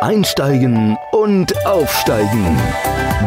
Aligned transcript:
Einsteigen 0.00 0.98
und 1.12 1.66
Aufsteigen. 1.66 2.60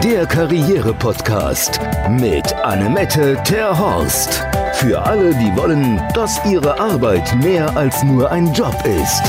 Der 0.03 0.27
Karriere-Podcast 0.27 1.79
mit 2.11 2.53
Annemette 2.57 3.41
Terhorst. 3.43 4.45
Für 4.73 5.01
alle, 5.01 5.33
die 5.33 5.55
wollen, 5.55 5.99
dass 6.13 6.39
ihre 6.45 6.79
Arbeit 6.79 7.35
mehr 7.41 7.75
als 7.75 8.03
nur 8.03 8.31
ein 8.31 8.53
Job 8.53 8.75
ist. 8.85 9.23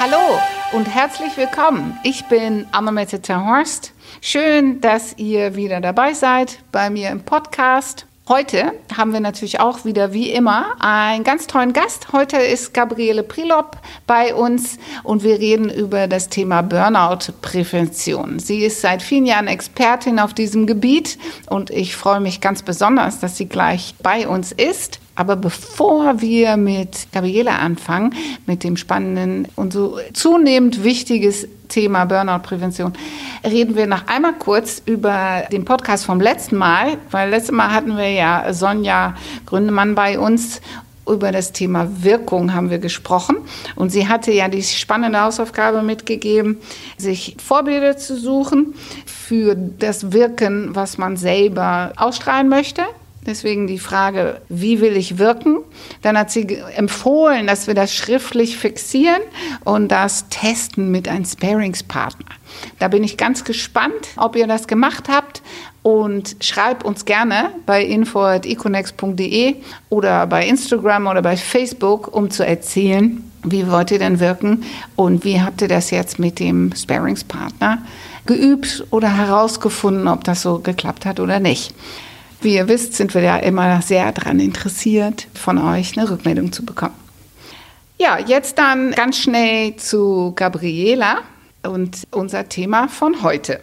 Hallo 0.00 0.40
und 0.72 0.86
herzlich 0.92 1.36
willkommen. 1.36 1.96
Ich 2.02 2.24
bin 2.24 2.66
Annemette 2.72 3.22
Terhorst. 3.22 3.92
Schön, 4.20 4.80
dass 4.80 5.16
ihr 5.16 5.54
wieder 5.54 5.80
dabei 5.80 6.12
seid 6.12 6.58
bei 6.72 6.90
mir 6.90 7.10
im 7.10 7.20
Podcast. 7.20 8.06
Heute 8.28 8.72
haben 8.96 9.12
wir 9.12 9.18
natürlich 9.18 9.58
auch 9.58 9.84
wieder 9.84 10.12
wie 10.12 10.30
immer 10.30 10.76
einen 10.80 11.24
ganz 11.24 11.48
tollen 11.48 11.72
Gast. 11.72 12.12
Heute 12.12 12.36
ist 12.36 12.72
Gabriele 12.72 13.24
Prilop 13.24 13.78
bei 14.06 14.32
uns 14.32 14.78
und 15.02 15.24
wir 15.24 15.40
reden 15.40 15.68
über 15.68 16.06
das 16.06 16.28
Thema 16.28 16.62
Burnout-Prävention. 16.62 18.38
Sie 18.38 18.64
ist 18.64 18.80
seit 18.80 19.02
vielen 19.02 19.26
Jahren 19.26 19.48
Expertin 19.48 20.20
auf 20.20 20.34
diesem 20.34 20.68
Gebiet 20.68 21.18
und 21.50 21.70
ich 21.70 21.96
freue 21.96 22.20
mich 22.20 22.40
ganz 22.40 22.62
besonders, 22.62 23.18
dass 23.18 23.36
sie 23.36 23.48
gleich 23.48 23.96
bei 24.00 24.28
uns 24.28 24.52
ist. 24.52 25.01
Aber 25.14 25.36
bevor 25.36 26.20
wir 26.20 26.56
mit 26.56 27.08
Gabriele 27.12 27.52
anfangen, 27.52 28.14
mit 28.46 28.64
dem 28.64 28.76
spannenden 28.76 29.46
und 29.56 29.72
so 29.72 29.98
zunehmend 30.14 30.84
wichtiges 30.84 31.46
Thema 31.68 32.06
Burnout-Prävention, 32.06 32.92
reden 33.44 33.76
wir 33.76 33.86
noch 33.86 34.06
einmal 34.06 34.34
kurz 34.34 34.82
über 34.84 35.42
den 35.52 35.64
Podcast 35.64 36.06
vom 36.06 36.20
letzten 36.20 36.56
Mal, 36.56 36.96
weil 37.10 37.30
letztes 37.30 37.52
Mal 37.52 37.72
hatten 37.72 37.96
wir 37.96 38.10
ja 38.10 38.52
Sonja 38.52 39.14
Gründemann 39.46 39.94
bei 39.94 40.18
uns 40.18 40.60
über 41.08 41.32
das 41.32 41.52
Thema 41.52 41.88
Wirkung 42.02 42.54
haben 42.54 42.70
wir 42.70 42.78
gesprochen. 42.78 43.36
Und 43.74 43.90
sie 43.90 44.08
hatte 44.08 44.32
ja 44.32 44.48
die 44.48 44.62
spannende 44.62 45.20
Hausaufgabe 45.20 45.82
mitgegeben, 45.82 46.58
sich 46.96 47.36
Vorbilder 47.44 47.96
zu 47.96 48.16
suchen 48.16 48.74
für 49.04 49.54
das 49.54 50.12
Wirken, 50.12 50.74
was 50.74 50.98
man 50.98 51.16
selber 51.16 51.92
ausstrahlen 51.96 52.48
möchte. 52.48 52.82
Deswegen 53.24 53.68
die 53.68 53.78
Frage, 53.78 54.40
wie 54.48 54.80
will 54.80 54.96
ich 54.96 55.18
wirken? 55.18 55.58
Dann 56.02 56.18
hat 56.18 56.32
sie 56.32 56.58
empfohlen, 56.74 57.46
dass 57.46 57.68
wir 57.68 57.74
das 57.74 57.94
schriftlich 57.94 58.56
fixieren 58.56 59.22
und 59.62 59.92
das 59.92 60.28
testen 60.28 60.90
mit 60.90 61.06
einem 61.06 61.24
Sparingspartner. 61.24 62.34
Da 62.80 62.88
bin 62.88 63.04
ich 63.04 63.16
ganz 63.16 63.44
gespannt, 63.44 64.08
ob 64.16 64.34
ihr 64.34 64.48
das 64.48 64.66
gemacht 64.66 65.08
habt 65.08 65.40
und 65.82 66.36
schreibt 66.40 66.84
uns 66.84 67.04
gerne 67.04 67.50
bei 67.64 67.84
info.econex.de 67.84 69.54
oder 69.88 70.26
bei 70.26 70.46
Instagram 70.46 71.06
oder 71.06 71.22
bei 71.22 71.36
Facebook, 71.36 72.12
um 72.12 72.28
zu 72.28 72.44
erzählen, 72.44 73.22
wie 73.44 73.68
wollt 73.70 73.92
ihr 73.92 74.00
denn 74.00 74.18
wirken 74.18 74.64
und 74.96 75.24
wie 75.24 75.40
habt 75.40 75.62
ihr 75.62 75.68
das 75.68 75.90
jetzt 75.90 76.18
mit 76.18 76.40
dem 76.40 76.74
Sparingspartner 76.74 77.78
geübt 78.26 78.84
oder 78.90 79.16
herausgefunden, 79.16 80.08
ob 80.08 80.24
das 80.24 80.42
so 80.42 80.58
geklappt 80.58 81.06
hat 81.06 81.20
oder 81.20 81.38
nicht. 81.38 81.72
Wie 82.42 82.56
ihr 82.56 82.66
wisst, 82.66 82.94
sind 82.94 83.14
wir 83.14 83.22
ja 83.22 83.36
immer 83.36 83.80
sehr 83.82 84.10
daran 84.10 84.40
interessiert, 84.40 85.28
von 85.34 85.58
euch 85.58 85.96
eine 85.96 86.10
Rückmeldung 86.10 86.50
zu 86.50 86.64
bekommen. 86.64 86.94
Ja, 87.98 88.18
jetzt 88.18 88.58
dann 88.58 88.90
ganz 88.90 89.18
schnell 89.18 89.76
zu 89.76 90.32
Gabriela 90.34 91.18
und 91.62 92.02
unser 92.10 92.48
Thema 92.48 92.88
von 92.88 93.22
heute. 93.22 93.60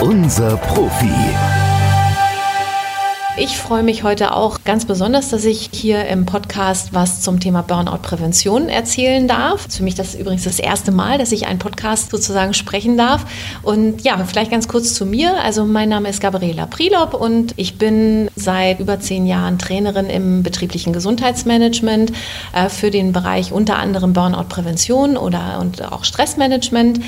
Unser 0.00 0.56
Profi. 0.58 1.61
Ich 3.38 3.56
freue 3.56 3.82
mich 3.82 4.02
heute 4.02 4.36
auch 4.36 4.62
ganz 4.62 4.84
besonders, 4.84 5.30
dass 5.30 5.46
ich 5.46 5.70
hier 5.72 6.04
im 6.04 6.26
Podcast 6.26 6.92
was 6.92 7.22
zum 7.22 7.40
Thema 7.40 7.62
Burnout-Prävention 7.62 8.68
erzählen 8.68 9.26
darf. 9.26 9.68
Für 9.70 9.82
mich 9.82 9.94
das 9.94 10.14
übrigens 10.14 10.44
das 10.44 10.58
erste 10.58 10.92
Mal, 10.92 11.16
dass 11.16 11.32
ich 11.32 11.46
einen 11.46 11.58
Podcast 11.58 12.10
sozusagen 12.10 12.52
sprechen 12.52 12.98
darf. 12.98 13.24
Und 13.62 14.02
ja, 14.02 14.22
vielleicht 14.26 14.50
ganz 14.50 14.68
kurz 14.68 14.92
zu 14.92 15.06
mir. 15.06 15.42
Also 15.42 15.64
mein 15.64 15.88
Name 15.88 16.10
ist 16.10 16.20
Gabriela 16.20 16.66
Prilop 16.66 17.14
und 17.14 17.54
ich 17.56 17.78
bin 17.78 18.28
seit 18.36 18.80
über 18.80 19.00
zehn 19.00 19.26
Jahren 19.26 19.58
Trainerin 19.58 20.10
im 20.10 20.42
betrieblichen 20.42 20.92
Gesundheitsmanagement 20.92 22.12
äh, 22.54 22.68
für 22.68 22.90
den 22.90 23.12
Bereich 23.12 23.50
unter 23.50 23.78
anderem 23.78 24.12
Burnout-Prävention 24.12 25.16
oder 25.16 25.58
und 25.58 25.90
auch 25.90 26.04
Stressmanagement 26.04 27.00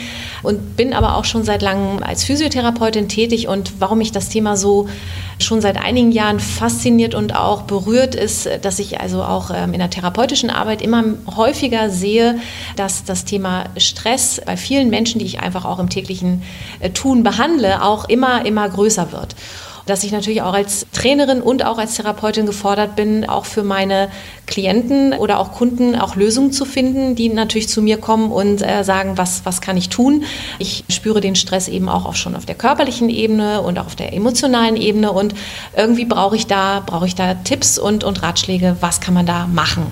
und 0.42 0.74
bin 0.74 0.94
aber 0.94 1.16
auch 1.16 1.26
schon 1.26 1.44
seit 1.44 1.60
langem 1.60 2.02
als 2.02 2.24
Physiotherapeutin 2.24 3.10
tätig. 3.10 3.46
Und 3.46 3.74
warum 3.78 4.00
ich 4.00 4.10
das 4.10 4.30
Thema 4.30 4.56
so 4.56 4.88
schon 5.38 5.60
seit 5.60 5.76
einigen 5.76 6.12
Jahren 6.12 6.40
fasziniert 6.40 7.14
und 7.14 7.34
auch 7.34 7.62
berührt 7.62 8.14
ist, 8.14 8.48
dass 8.62 8.78
ich 8.78 9.00
also 9.00 9.22
auch 9.22 9.50
ähm, 9.54 9.72
in 9.72 9.80
der 9.80 9.90
therapeutischen 9.90 10.50
Arbeit 10.50 10.82
immer 10.82 11.04
häufiger 11.36 11.90
sehe, 11.90 12.38
dass 12.76 13.04
das 13.04 13.24
Thema 13.24 13.64
Stress 13.76 14.40
bei 14.44 14.56
vielen 14.56 14.90
Menschen, 14.90 15.18
die 15.18 15.26
ich 15.26 15.40
einfach 15.40 15.64
auch 15.64 15.78
im 15.78 15.88
täglichen 15.88 16.42
äh, 16.80 16.90
Tun 16.90 17.22
behandle, 17.22 17.82
auch 17.82 18.08
immer, 18.08 18.46
immer 18.46 18.68
größer 18.68 19.12
wird 19.12 19.34
dass 19.86 20.04
ich 20.04 20.12
natürlich 20.12 20.42
auch 20.42 20.54
als 20.54 20.86
Trainerin 20.92 21.42
und 21.42 21.64
auch 21.64 21.78
als 21.78 21.96
Therapeutin 21.96 22.46
gefordert 22.46 22.96
bin, 22.96 23.28
auch 23.28 23.44
für 23.44 23.62
meine 23.62 24.08
Klienten 24.46 25.12
oder 25.12 25.38
auch 25.38 25.52
Kunden 25.52 25.94
auch 25.94 26.16
Lösungen 26.16 26.52
zu 26.52 26.64
finden, 26.64 27.14
die 27.14 27.28
natürlich 27.28 27.68
zu 27.68 27.82
mir 27.82 27.98
kommen 27.98 28.32
und 28.32 28.62
äh, 28.62 28.84
sagen, 28.84 29.16
was, 29.16 29.44
was 29.44 29.60
kann 29.60 29.76
ich 29.76 29.88
tun. 29.88 30.24
Ich 30.58 30.84
spüre 30.88 31.20
den 31.20 31.34
Stress 31.34 31.68
eben 31.68 31.88
auch, 31.88 32.06
auch 32.06 32.14
schon 32.14 32.36
auf 32.36 32.46
der 32.46 32.54
körperlichen 32.54 33.08
Ebene 33.08 33.62
und 33.62 33.78
auch 33.78 33.86
auf 33.86 33.96
der 33.96 34.12
emotionalen 34.12 34.76
Ebene 34.76 35.12
und 35.12 35.34
irgendwie 35.76 36.04
brauche 36.04 36.36
ich 36.36 36.46
da, 36.46 36.82
brauche 36.84 37.06
ich 37.06 37.14
da 37.14 37.34
Tipps 37.34 37.78
und, 37.78 38.04
und 38.04 38.22
Ratschläge, 38.22 38.76
was 38.80 39.00
kann 39.00 39.14
man 39.14 39.26
da 39.26 39.46
machen. 39.46 39.86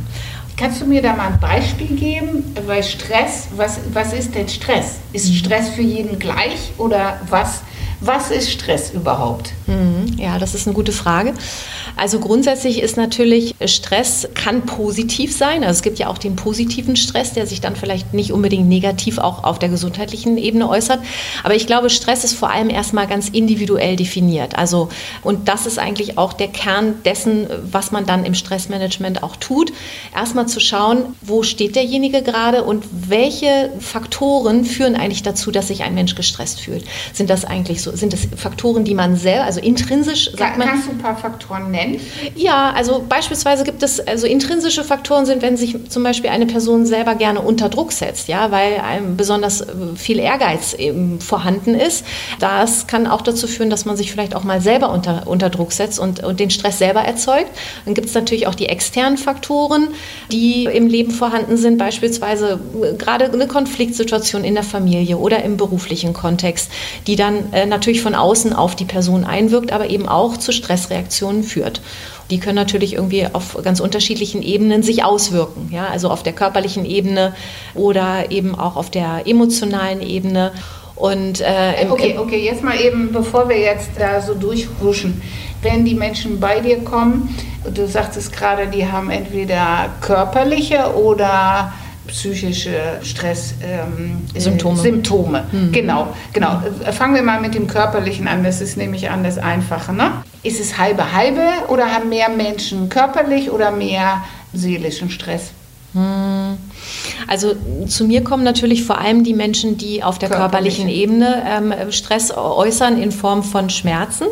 Kannst 0.56 0.82
du 0.82 0.86
mir 0.86 1.02
da 1.02 1.14
mal 1.14 1.28
ein 1.28 1.40
Beispiel 1.40 1.96
geben? 1.96 2.54
Weil 2.66 2.82
Stress, 2.82 3.48
was, 3.56 3.80
was 3.92 4.12
ist 4.12 4.34
denn 4.34 4.48
Stress? 4.48 4.98
Ist 5.12 5.30
mhm. 5.30 5.34
Stress 5.34 5.70
für 5.70 5.82
jeden 5.82 6.18
gleich 6.18 6.72
oder 6.78 7.20
was? 7.28 7.62
Was 8.04 8.32
ist 8.32 8.50
Stress 8.50 8.90
überhaupt? 8.90 9.52
Mhm. 9.68 10.18
Ja, 10.18 10.40
das 10.40 10.56
ist 10.56 10.66
eine 10.66 10.74
gute 10.74 10.90
Frage. 10.90 11.34
Also 11.96 12.18
grundsätzlich 12.18 12.80
ist 12.80 12.96
natürlich 12.96 13.54
Stress 13.66 14.28
kann 14.34 14.62
positiv 14.62 15.34
sein. 15.36 15.62
Also 15.62 15.78
es 15.78 15.82
gibt 15.82 15.98
ja 15.98 16.08
auch 16.08 16.18
den 16.18 16.36
positiven 16.36 16.96
Stress, 16.96 17.32
der 17.32 17.46
sich 17.46 17.60
dann 17.60 17.76
vielleicht 17.76 18.14
nicht 18.14 18.32
unbedingt 18.32 18.68
negativ 18.68 19.18
auch 19.18 19.44
auf 19.44 19.58
der 19.58 19.68
gesundheitlichen 19.68 20.38
Ebene 20.38 20.68
äußert. 20.68 21.00
Aber 21.42 21.54
ich 21.54 21.66
glaube, 21.66 21.90
Stress 21.90 22.24
ist 22.24 22.34
vor 22.34 22.50
allem 22.50 22.70
erstmal 22.70 23.06
ganz 23.06 23.28
individuell 23.28 23.96
definiert. 23.96 24.56
Also 24.56 24.88
und 25.22 25.48
das 25.48 25.66
ist 25.66 25.78
eigentlich 25.78 26.18
auch 26.18 26.32
der 26.32 26.48
Kern 26.48 26.94
dessen, 27.04 27.46
was 27.70 27.92
man 27.92 28.06
dann 28.06 28.24
im 28.24 28.34
Stressmanagement 28.34 29.22
auch 29.22 29.36
tut. 29.36 29.72
Erstmal 30.14 30.46
zu 30.46 30.60
schauen, 30.60 31.14
wo 31.20 31.42
steht 31.42 31.76
derjenige 31.76 32.22
gerade 32.22 32.64
und 32.64 32.84
welche 32.90 33.70
Faktoren 33.80 34.64
führen 34.64 34.96
eigentlich 34.96 35.22
dazu, 35.22 35.50
dass 35.50 35.68
sich 35.68 35.82
ein 35.82 35.94
Mensch 35.94 36.14
gestresst 36.14 36.60
fühlt. 36.60 36.84
Sind 37.12 37.30
das 37.30 37.44
eigentlich 37.44 37.82
so, 37.82 37.94
sind 37.94 38.12
das 38.12 38.20
Faktoren, 38.36 38.84
die 38.84 38.94
man 38.94 39.16
selber, 39.16 39.44
also 39.44 39.60
intrinsisch 39.60 40.30
sagt 40.36 40.58
man. 40.58 40.68
Kannst 40.68 40.88
du 40.88 40.92
ein 40.92 40.98
paar 40.98 41.16
Faktoren 41.16 41.70
nennen? 41.70 41.81
Nennen? 41.86 42.00
Ja, 42.36 42.72
also 42.74 43.04
beispielsweise 43.08 43.64
gibt 43.64 43.82
es, 43.82 44.00
also 44.00 44.26
intrinsische 44.26 44.84
Faktoren 44.84 45.26
sind, 45.26 45.42
wenn 45.42 45.56
sich 45.56 45.76
zum 45.88 46.02
Beispiel 46.02 46.30
eine 46.30 46.46
Person 46.46 46.86
selber 46.86 47.14
gerne 47.14 47.40
unter 47.40 47.68
Druck 47.68 47.92
setzt, 47.92 48.28
ja, 48.28 48.50
weil 48.50 48.78
einem 48.80 49.16
besonders 49.16 49.60
äh, 49.60 49.66
viel 49.96 50.18
Ehrgeiz 50.18 50.74
eben 50.74 51.20
vorhanden 51.20 51.74
ist. 51.74 52.04
Das 52.38 52.86
kann 52.86 53.06
auch 53.06 53.22
dazu 53.22 53.46
führen, 53.46 53.70
dass 53.70 53.84
man 53.84 53.96
sich 53.96 54.12
vielleicht 54.12 54.34
auch 54.34 54.44
mal 54.44 54.60
selber 54.60 54.90
unter, 54.90 55.26
unter 55.26 55.50
Druck 55.50 55.72
setzt 55.72 55.98
und, 55.98 56.22
und 56.22 56.40
den 56.40 56.50
Stress 56.50 56.78
selber 56.78 57.00
erzeugt. 57.00 57.50
Dann 57.84 57.94
gibt 57.94 58.08
es 58.08 58.14
natürlich 58.14 58.46
auch 58.46 58.54
die 58.54 58.66
externen 58.66 59.18
Faktoren, 59.18 59.88
die 60.30 60.64
im 60.64 60.86
Leben 60.86 61.12
vorhanden 61.12 61.56
sind, 61.56 61.78
beispielsweise 61.78 62.60
äh, 62.82 62.94
gerade 62.94 63.30
eine 63.32 63.46
Konfliktsituation 63.46 64.44
in 64.44 64.54
der 64.54 64.64
Familie 64.64 65.16
oder 65.18 65.42
im 65.42 65.56
beruflichen 65.56 66.12
Kontext, 66.12 66.70
die 67.06 67.16
dann 67.16 67.52
äh, 67.52 67.66
natürlich 67.66 68.02
von 68.02 68.14
außen 68.14 68.52
auf 68.52 68.76
die 68.76 68.84
Person 68.84 69.24
einwirkt, 69.24 69.72
aber 69.72 69.88
eben 69.90 70.08
auch 70.08 70.36
zu 70.36 70.52
Stressreaktionen 70.52 71.42
führt 71.42 71.71
wird. 71.72 71.80
Die 72.30 72.38
können 72.38 72.56
natürlich 72.56 72.94
irgendwie 72.94 73.26
auf 73.32 73.58
ganz 73.62 73.80
unterschiedlichen 73.80 74.42
Ebenen 74.42 74.82
sich 74.82 75.04
auswirken. 75.04 75.68
Ja? 75.72 75.86
Also 75.86 76.10
auf 76.10 76.22
der 76.22 76.32
körperlichen 76.32 76.84
Ebene 76.84 77.34
oder 77.74 78.30
eben 78.30 78.54
auch 78.54 78.76
auf 78.76 78.90
der 78.90 79.22
emotionalen 79.26 80.00
Ebene. 80.00 80.52
Und, 80.94 81.40
äh, 81.40 81.86
okay, 81.90 82.16
okay, 82.18 82.44
jetzt 82.44 82.62
mal 82.62 82.78
eben, 82.78 83.12
bevor 83.12 83.48
wir 83.48 83.58
jetzt 83.58 83.90
da 83.98 84.20
so 84.20 84.34
durchhuschen. 84.34 85.20
Wenn 85.62 85.84
die 85.84 85.94
Menschen 85.94 86.38
bei 86.38 86.60
dir 86.60 86.78
kommen, 86.84 87.34
du 87.72 87.86
sagtest 87.86 88.32
gerade, 88.32 88.66
die 88.66 88.86
haben 88.86 89.10
entweder 89.10 89.90
körperliche 90.00 90.94
oder 90.94 91.72
psychische 92.06 92.98
Stresssymptome. 93.02 94.74
Ähm, 94.74 94.76
Symptome. 94.76 95.44
Mhm. 95.52 95.72
Genau, 95.72 96.08
genau. 96.32 96.54
Mhm. 96.54 96.92
Fangen 96.92 97.14
wir 97.14 97.22
mal 97.22 97.40
mit 97.40 97.54
dem 97.54 97.66
körperlichen 97.66 98.28
an. 98.28 98.42
Das 98.44 98.60
ist 98.60 98.76
nämlich 98.76 99.10
an 99.10 99.22
das 99.24 99.38
Einfache. 99.38 99.92
Ne? 99.92 100.12
Ist 100.42 100.60
es 100.60 100.78
halbe 100.78 101.12
halbe 101.12 101.48
oder 101.68 101.92
haben 101.92 102.08
mehr 102.08 102.28
Menschen 102.28 102.88
körperlich 102.88 103.50
oder 103.50 103.70
mehr 103.70 104.24
seelischen 104.52 105.10
Stress? 105.10 105.52
Mhm. 105.94 106.58
Also 107.28 107.54
zu 107.86 108.04
mir 108.04 108.24
kommen 108.24 108.42
natürlich 108.42 108.84
vor 108.84 108.98
allem 108.98 109.24
die 109.24 109.34
Menschen, 109.34 109.76
die 109.76 110.02
auf 110.02 110.18
der 110.18 110.30
körperlichen 110.30 110.88
Ebene 110.88 111.42
ähm, 111.46 111.92
Stress 111.92 112.32
äußern 112.36 113.00
in 113.00 113.12
Form 113.12 113.42
von 113.42 113.70
Schmerzen 113.70 114.26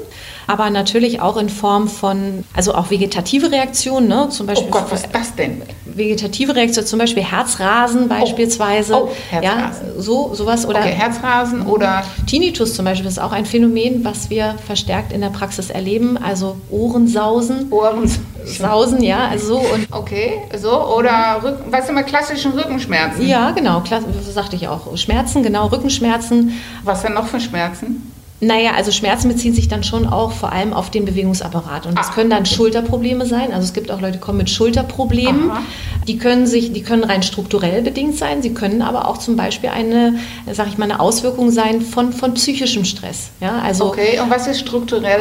aber 0.50 0.68
natürlich 0.70 1.20
auch 1.20 1.36
in 1.36 1.48
Form 1.48 1.86
von, 1.86 2.44
also 2.54 2.74
auch 2.74 2.90
vegetative 2.90 3.52
Reaktionen, 3.52 4.08
ne? 4.08 4.28
zum 4.30 4.48
Beispiel. 4.48 4.66
Oh 4.68 4.72
Gott, 4.72 4.86
was 4.90 5.04
ist 5.04 5.14
das 5.14 5.36
denn? 5.36 5.62
Vegetative 5.84 6.56
Reaktionen, 6.56 6.88
zum 6.88 6.98
Beispiel 6.98 7.22
Herzrasen 7.22 8.08
beispielsweise. 8.08 8.94
Oh, 8.94 9.08
oh 9.10 9.16
Herzrasen. 9.30 9.86
Ja, 9.96 10.02
so, 10.02 10.34
sowas. 10.34 10.66
Oder 10.66 10.80
okay, 10.80 10.90
Herzrasen 10.90 11.66
oder. 11.66 12.02
Tinnitus 12.26 12.74
zum 12.74 12.84
Beispiel 12.84 13.08
ist 13.08 13.20
auch 13.20 13.30
ein 13.30 13.46
Phänomen, 13.46 14.04
was 14.04 14.28
wir 14.28 14.56
verstärkt 14.66 15.12
in 15.12 15.20
der 15.20 15.28
Praxis 15.28 15.70
erleben. 15.70 16.18
Also 16.18 16.56
Ohrensausen. 16.68 17.70
Ohrensausen, 17.70 19.02
ja, 19.02 19.28
also 19.28 19.54
so. 19.54 19.58
Und 19.58 19.86
okay, 19.92 20.42
so. 20.60 20.96
Oder, 20.96 21.40
Rücken, 21.44 21.70
was 21.70 21.88
wir, 21.88 22.02
klassischen 22.02 22.52
Rückenschmerzen? 22.52 23.24
Ja, 23.24 23.52
genau, 23.52 23.84
so 23.86 24.32
sagte 24.32 24.56
ich 24.56 24.66
auch. 24.66 24.96
Schmerzen, 24.96 25.44
genau, 25.44 25.68
Rückenschmerzen. 25.68 26.60
Was 26.82 27.02
denn 27.02 27.14
noch 27.14 27.26
für 27.28 27.38
Schmerzen? 27.38 28.09
Naja, 28.40 28.72
also 28.74 28.90
Schmerzen 28.90 29.28
beziehen 29.28 29.54
sich 29.54 29.68
dann 29.68 29.84
schon 29.84 30.06
auch 30.06 30.32
vor 30.32 30.52
allem 30.52 30.72
auf 30.72 30.90
den 30.90 31.04
Bewegungsapparat. 31.04 31.86
Und 31.86 31.98
das 31.98 32.08
ah, 32.08 32.12
können 32.12 32.30
dann 32.30 32.44
okay. 32.44 32.54
Schulterprobleme 32.54 33.26
sein. 33.26 33.52
Also 33.52 33.64
es 33.64 33.74
gibt 33.74 33.90
auch 33.90 34.00
Leute, 34.00 34.14
die 34.14 34.18
kommen 34.18 34.38
mit 34.38 34.48
Schulterproblemen. 34.48 35.50
Aha. 35.50 35.62
Die 36.10 36.18
können 36.18 36.46
sich, 36.46 36.72
die 36.72 36.82
können 36.82 37.04
rein 37.04 37.22
strukturell 37.22 37.82
bedingt 37.82 38.16
sein. 38.16 38.42
Sie 38.42 38.52
können 38.52 38.82
aber 38.82 39.06
auch 39.08 39.18
zum 39.18 39.36
Beispiel 39.36 39.70
eine, 39.70 40.16
sag 40.50 40.66
ich 40.66 40.76
mal, 40.76 40.84
eine 40.84 40.98
Auswirkung 40.98 41.50
sein 41.50 41.82
von, 41.82 42.12
von 42.12 42.34
psychischem 42.34 42.84
Stress. 42.84 43.30
Ja, 43.40 43.60
also 43.60 43.86
okay, 43.86 44.18
und 44.20 44.30
was 44.30 44.46
ist 44.48 44.60
strukturell? 44.60 45.20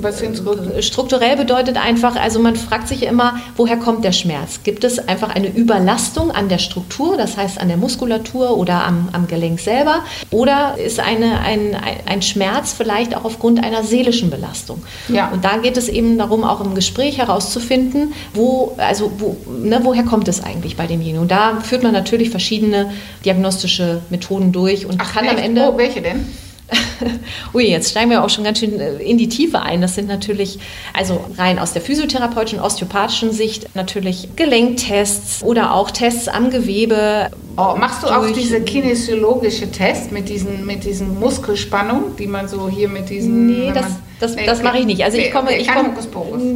Was 0.00 0.20
sind 0.20 0.40
strukturell 0.80 1.36
bedeutet 1.36 1.76
einfach, 1.76 2.16
also 2.16 2.40
man 2.40 2.56
fragt 2.56 2.88
sich 2.88 3.02
immer, 3.02 3.36
woher 3.56 3.76
kommt 3.76 4.04
der 4.04 4.12
Schmerz? 4.12 4.60
Gibt 4.64 4.84
es 4.84 4.98
einfach 5.08 5.34
eine 5.34 5.48
Überlastung 5.48 6.30
an 6.30 6.48
der 6.48 6.58
Struktur, 6.58 7.16
das 7.16 7.36
heißt 7.36 7.60
an 7.60 7.68
der 7.68 7.76
Muskulatur 7.76 8.56
oder 8.56 8.84
am, 8.84 9.10
am 9.12 9.26
Gelenk 9.26 9.60
selber? 9.60 10.00
Oder 10.30 10.76
ist 10.78 10.98
eine, 10.98 11.40
ein, 11.40 11.76
ein 12.06 12.22
Schmerz 12.22 12.62
Schmerz 12.62 12.72
vielleicht 12.72 13.16
auch 13.16 13.24
aufgrund 13.24 13.62
einer 13.62 13.82
seelischen 13.82 14.30
Belastung. 14.30 14.82
Ja. 15.08 15.30
Und 15.30 15.44
da 15.44 15.56
geht 15.58 15.76
es 15.76 15.88
eben 15.88 16.18
darum, 16.18 16.44
auch 16.44 16.60
im 16.60 16.74
Gespräch 16.74 17.18
herauszufinden, 17.18 18.12
wo, 18.34 18.74
also 18.78 19.12
wo, 19.18 19.36
ne, 19.50 19.80
woher 19.82 20.04
kommt 20.04 20.21
es 20.28 20.42
eigentlich 20.42 20.76
bei 20.76 20.86
demjenigen. 20.86 21.20
Und 21.20 21.30
da 21.30 21.60
führt 21.60 21.82
man 21.82 21.92
natürlich 21.92 22.30
verschiedene 22.30 22.92
diagnostische 23.24 24.02
Methoden 24.10 24.52
durch 24.52 24.86
und 24.86 25.00
Ach, 25.00 25.12
kann 25.12 25.24
echt? 25.24 25.34
am 25.34 25.42
Ende. 25.42 25.70
Oh, 25.72 25.76
welche 25.76 26.02
denn? 26.02 26.26
Ui, 27.54 27.64
jetzt 27.64 27.90
steigen 27.90 28.10
wir 28.10 28.24
auch 28.24 28.30
schon 28.30 28.44
ganz 28.44 28.58
schön 28.58 28.78
äh, 28.80 28.94
in 28.96 29.18
die 29.18 29.28
Tiefe 29.28 29.60
ein. 29.60 29.80
Das 29.80 29.94
sind 29.94 30.08
natürlich, 30.08 30.58
also 30.94 31.24
rein 31.36 31.58
aus 31.58 31.72
der 31.72 31.82
physiotherapeutischen, 31.82 32.60
osteopathischen 32.60 33.32
Sicht, 33.32 33.74
natürlich 33.74 34.30
Gelenktests 34.36 35.42
oder 35.42 35.74
auch 35.74 35.90
Tests 35.90 36.28
am 36.28 36.50
Gewebe. 36.50 37.30
Oh, 37.56 37.74
machst 37.76 38.02
du 38.02 38.06
auch 38.06 38.26
diese 38.32 38.62
kinesiologische 38.62 39.70
Tests 39.70 40.10
mit 40.10 40.28
diesen, 40.28 40.64
mit 40.64 40.84
diesen 40.84 41.18
Muskelspannungen, 41.18 42.16
die 42.16 42.26
man 42.26 42.48
so 42.48 42.68
hier 42.68 42.88
mit 42.88 43.10
diesen. 43.10 43.46
Nee, 43.46 43.72
das, 43.74 43.86
das, 44.22 44.36
nee, 44.36 44.46
das 44.46 44.62
mache 44.62 44.78
ich 44.78 44.86
nicht. 44.86 45.02
Also 45.02 45.16
nee, 45.18 45.26
ich 45.26 45.32
komme, 45.32 45.56
ich 45.56 45.66
komme. 45.66 45.90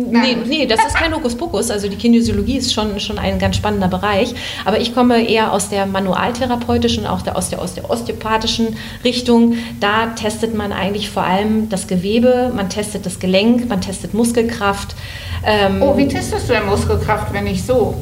Nee, 0.09 0.37
nee, 0.47 0.67
das 0.67 0.85
ist 0.87 0.95
kein 0.95 1.13
Hokuspokus. 1.13 1.71
Also 1.71 1.89
die 1.89 1.97
Kinesiologie 1.97 2.59
ist 2.59 2.73
schon, 2.73 3.01
schon 3.01 3.19
ein 3.19 3.41
ganz 3.41 3.57
spannender 3.57 3.89
Bereich. 3.89 4.35
Aber 4.65 4.81
ich 4.81 4.95
komme 4.95 5.29
eher 5.29 5.53
aus 5.53 5.69
der 5.69 5.87
manualtherapeutischen, 5.87 7.07
auch 7.07 7.23
der, 7.23 7.37
aus, 7.37 7.51
der, 7.51 7.61
aus 7.61 7.75
der 7.75 7.91
osteopathischen 7.91 8.77
Richtung. 9.03 9.55
Da 9.81 10.07
testet 10.15 10.55
man 10.55 10.73
eigentlich 10.73 11.11
vor 11.11 11.25
allem 11.25 11.69
das 11.69 11.89
Gewebe, 11.89 12.53
man 12.55 12.71
testet 12.71 13.05
das 13.05 13.19
Gelenk, 13.19 13.69
man 13.69 13.81
testet 13.81 14.15
Muskelkraft. 14.15 14.95
Ähm, 15.45 15.83
oh, 15.83 15.97
wie 15.97 16.07
testest 16.07 16.49
du 16.49 16.53
denn 16.53 16.67
Muskelkraft, 16.67 17.33
wenn 17.33 17.49
ich 17.49 17.65
so? 17.65 17.97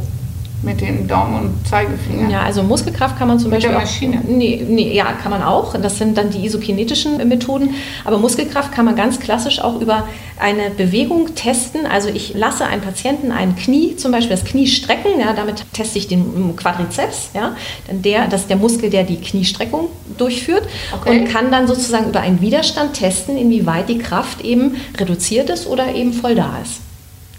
Mit 0.64 0.80
den 0.80 1.06
Daumen 1.06 1.40
und 1.40 1.68
Zeigefinger. 1.68 2.28
Ja, 2.28 2.42
also 2.42 2.62
Muskelkraft 2.62 3.18
kann 3.18 3.28
man 3.28 3.38
zum 3.38 3.50
mit 3.50 3.58
Beispiel. 3.58 3.72
Der 3.72 3.80
Maschine. 3.80 4.18
Auch, 4.18 4.28
nee, 4.28 4.64
nee, 4.68 4.94
ja, 4.94 5.12
kann 5.12 5.30
man 5.30 5.42
auch. 5.42 5.74
Das 5.78 5.98
sind 5.98 6.16
dann 6.16 6.30
die 6.30 6.44
isokinetischen 6.44 7.28
Methoden. 7.28 7.74
Aber 8.04 8.18
Muskelkraft 8.18 8.72
kann 8.72 8.84
man 8.84 8.96
ganz 8.96 9.20
klassisch 9.20 9.60
auch 9.60 9.80
über 9.80 10.08
eine 10.38 10.70
Bewegung 10.70 11.34
testen. 11.34 11.86
Also 11.86 12.08
ich 12.08 12.34
lasse 12.34 12.64
einen 12.64 12.82
Patienten 12.82 13.32
ein 13.32 13.56
Knie, 13.56 13.96
zum 13.96 14.12
Beispiel 14.12 14.36
das 14.36 14.44
Knie 14.44 14.66
strecken. 14.66 15.20
Ja, 15.20 15.32
damit 15.32 15.64
teste 15.72 15.98
ich 15.98 16.08
den 16.08 16.56
Quadrizeps. 16.56 17.30
Ja, 17.34 17.56
denn 17.88 18.02
der, 18.02 18.26
das 18.28 18.42
ist 18.42 18.50
der 18.50 18.56
Muskel, 18.56 18.90
der 18.90 19.04
die 19.04 19.20
Kniestreckung 19.20 19.88
durchführt 20.18 20.66
okay. 20.92 21.20
und 21.20 21.28
kann 21.28 21.50
dann 21.50 21.66
sozusagen 21.66 22.08
über 22.08 22.20
einen 22.20 22.40
Widerstand 22.40 22.94
testen, 22.94 23.36
inwieweit 23.36 23.88
die 23.88 23.98
Kraft 23.98 24.40
eben 24.42 24.76
reduziert 24.98 25.50
ist 25.50 25.66
oder 25.66 25.94
eben 25.94 26.12
voll 26.12 26.34
da 26.34 26.58
ist. 26.62 26.80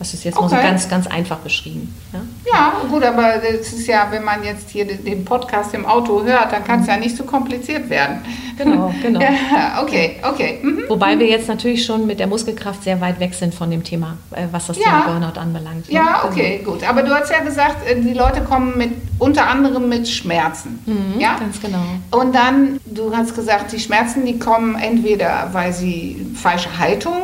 Das 0.06 0.14
ist 0.14 0.24
jetzt 0.24 0.38
okay. 0.38 0.44
mal 0.54 0.62
so 0.62 0.68
ganz, 0.68 0.88
ganz 0.88 1.08
einfach 1.08 1.38
beschrieben. 1.38 1.92
Ja? 2.14 2.20
ja, 2.54 2.74
gut, 2.88 3.04
aber 3.04 3.40
das 3.40 3.74
ist 3.74 3.88
ja, 3.88 4.06
wenn 4.12 4.24
man 4.24 4.44
jetzt 4.44 4.70
hier 4.70 4.86
den 4.86 5.26
Podcast 5.26 5.74
im 5.74 5.84
Auto 5.84 6.24
hört, 6.24 6.52
dann 6.52 6.64
kann 6.64 6.82
es 6.82 6.88
ja 6.88 6.96
nicht 6.98 7.18
so 7.18 7.24
kompliziert 7.24 7.90
werden. 7.90 8.20
Genau, 8.56 8.94
genau. 9.02 9.20
ja, 9.20 9.82
okay, 9.82 10.18
okay. 10.22 10.60
Mhm. 10.62 10.84
Wobei 10.90 11.18
wir 11.18 11.26
jetzt 11.26 11.48
natürlich 11.48 11.84
schon 11.84 12.06
mit 12.06 12.20
der 12.20 12.28
Muskelkraft 12.28 12.84
sehr 12.84 13.02
weit 13.02 13.20
weg 13.20 13.34
sind 13.34 13.56
von 13.56 13.72
dem 13.72 13.84
Thema, 13.84 14.18
äh, 14.32 14.46
was 14.52 14.68
das 14.68 14.78
ja. 14.78 14.84
Thema 14.84 15.06
Burnout 15.08 15.40
anbelangt. 15.40 15.88
Ne? 15.88 15.96
Ja, 15.96 16.20
genau. 16.22 16.32
okay, 16.32 16.62
gut. 16.64 16.88
Aber 16.88 17.02
du 17.02 17.12
hast 17.12 17.32
ja 17.32 17.40
gesagt, 17.40 17.90
äh, 17.90 18.00
die 18.00 18.14
Leute 18.14 18.42
kommen 18.42 18.78
mit 18.78 18.92
unter 19.18 19.48
anderem 19.48 19.90
mit 19.90 20.08
Schmerzen. 20.08 20.84
Mhm, 20.86 21.20
ja, 21.20 21.36
ganz 21.40 21.60
genau. 21.60 21.84
Und 22.12 22.36
dann, 22.36 22.80
du 22.86 23.12
hast 23.16 23.34
gesagt, 23.34 23.72
die 23.72 23.80
Schmerzen, 23.80 24.24
die 24.24 24.38
kommen 24.38 24.76
entweder, 24.76 25.50
weil 25.52 25.74
sie 25.74 26.28
falsche 26.36 26.78
Haltung 26.78 27.16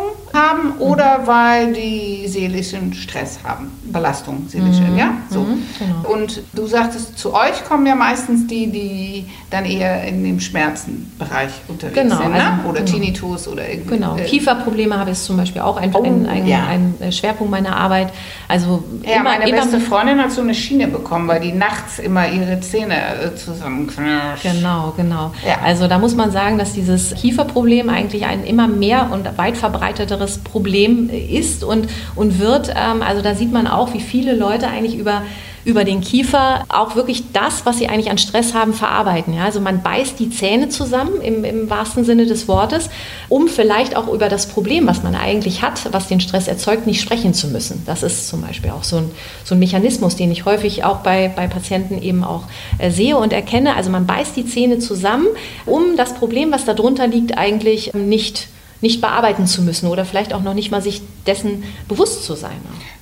haben 0.42 0.78
oder 0.80 1.22
weil 1.26 1.74
die 1.74 2.28
seelischen 2.28 2.94
Stress 2.94 3.40
haben, 3.44 3.72
Belastung 3.92 4.48
seelische, 4.48 4.84
mhm. 4.84 4.98
ja, 4.98 5.14
so. 5.30 5.42
Mhm, 5.42 5.64
genau. 5.80 6.14
Und 6.14 6.42
du 6.54 6.68
sagtest, 6.68 7.18
zu 7.18 7.34
euch 7.34 7.64
kommen 7.68 7.86
ja 7.86 7.96
meistens 7.96 8.48
die, 8.48 8.68
die 8.68 9.26
dann 9.50 9.66
eher 9.66 10.04
in 10.04 10.24
dem 10.24 10.40
Schmerzenbereich 10.40 11.52
unterwegs 11.68 12.02
genau, 12.02 12.18
sind, 12.18 12.32
ne? 12.32 12.54
also, 12.58 12.70
oder 12.70 12.82
genau. 12.82 12.92
Tinnitus 12.92 13.48
oder 13.48 13.70
irgendwie. 13.70 13.96
Genau, 13.96 14.18
äh, 14.18 14.24
Kieferprobleme 14.24 14.98
habe 14.98 15.12
ich 15.12 15.20
zum 15.20 15.38
Beispiel 15.38 15.62
auch 15.62 15.78
ein, 15.78 15.94
oh, 15.94 16.04
ein, 16.04 16.26
ein, 16.26 16.48
ja. 16.48 16.66
ein, 16.68 17.12
Schwerpunkt 17.12 17.52
meiner 17.52 17.76
Arbeit. 17.76 18.10
Also 18.48 18.84
ja, 19.04 19.16
immer, 19.16 19.24
meine 19.24 19.50
immer 19.50 19.62
beste 19.62 19.80
Freundin 19.80 20.20
hat 20.20 20.32
so 20.32 20.42
eine 20.42 20.54
Schiene 20.54 20.88
bekommen, 20.88 21.28
weil 21.28 21.40
die 21.40 21.52
nachts 21.52 22.00
immer 22.00 22.28
ihre 22.30 22.60
Zähne 22.62 22.96
äh, 22.96 23.36
zusammenknirscht. 23.36 24.44
Genau, 24.44 24.94
genau. 24.96 25.34
Ja. 25.46 25.60
Also 25.64 25.88
da 25.88 26.00
muss 26.00 26.16
man 26.16 26.32
sagen, 26.32 26.58
dass 26.58 26.74
dieses 26.74 27.14
Kieferproblem 27.16 27.90
eigentlich 27.90 28.26
ein 28.26 28.44
immer 28.44 28.68
mehr 28.68 29.10
und 29.12 29.38
weit 29.38 29.58
verbreiteteres 29.58 30.40
Problem 30.40 31.10
ist 31.10 31.64
und, 31.64 31.88
und 32.16 32.40
wird. 32.40 32.70
Ähm, 32.70 33.02
also 33.02 33.22
da 33.22 33.36
sieht 33.36 33.52
man 33.52 33.68
auch, 33.68 33.81
wie 33.94 34.00
viele 34.00 34.36
Leute 34.36 34.68
eigentlich 34.68 34.98
über 34.98 35.24
über 35.64 35.84
den 35.84 36.02
Kiefer 36.02 36.66
auch 36.70 36.96
wirklich 36.96 37.32
das, 37.34 37.66
was 37.66 37.78
sie 37.78 37.88
eigentlich 37.88 38.10
an 38.10 38.18
Stress 38.18 38.54
haben, 38.54 38.74
verarbeiten. 38.74 39.34
Ja? 39.34 39.46
Also 39.46 39.62
man 39.62 39.84
beißt 39.84 40.20
die 40.20 40.30
Zähne 40.30 40.70
zusammen 40.70 41.22
im, 41.22 41.44
im 41.44 41.70
wahrsten 41.70 42.04
Sinne 42.04 42.26
des 42.26 42.48
Wortes, 42.48 42.90
um 43.30 43.48
vielleicht 43.48 43.96
auch 43.96 44.08
über 44.08 44.28
das 44.28 44.48
Problem, 44.48 44.88
was 44.88 45.04
man 45.04 45.16
eigentlich 45.16 45.62
hat, 45.62 45.94
was 45.94 46.08
den 46.08 46.20
Stress 46.20 46.48
erzeugt, 46.48 46.88
nicht 46.88 47.02
sprechen 47.02 47.34
zu 47.34 47.48
müssen. 47.48 47.84
Das 47.86 48.02
ist 48.02 48.28
zum 48.28 48.42
Beispiel 48.42 48.72
auch 48.72 48.84
so 48.84 48.98
ein, 48.98 49.12
so 49.44 49.54
ein 49.54 49.60
Mechanismus, 49.60 50.16
den 50.16 50.32
ich 50.32 50.46
häufig 50.46 50.84
auch 50.84 50.98
bei, 50.98 51.32
bei 51.36 51.48
Patienten 51.48 52.02
eben 52.02 52.24
auch 52.24 52.44
äh, 52.80 52.90
sehe 52.90 53.18
und 53.18 53.32
erkenne. 53.32 53.76
Also 53.76 53.92
man 53.92 54.08
beißt 54.08 54.36
die 54.36 54.46
Zähne 54.46 54.80
zusammen, 54.80 55.28
um 55.66 55.96
das 55.96 56.16
Problem, 56.16 56.52
was 56.52 56.66
darunter 56.66 57.06
liegt, 57.06 57.38
eigentlich 57.38 57.94
nicht 57.94 58.38
zu 58.38 58.61
nicht 58.82 59.02
bearbeiten 59.02 59.46
zu 59.48 59.62
müssen 59.62 59.88
oder 59.88 60.06
vielleicht 60.06 60.34
auch 60.34 60.42
noch 60.42 60.54
nicht 60.54 60.72
mal 60.72 60.82
sich 60.82 61.02
dessen 61.26 61.64
bewusst 61.88 62.26
zu 62.26 62.36
sein. 62.36 62.58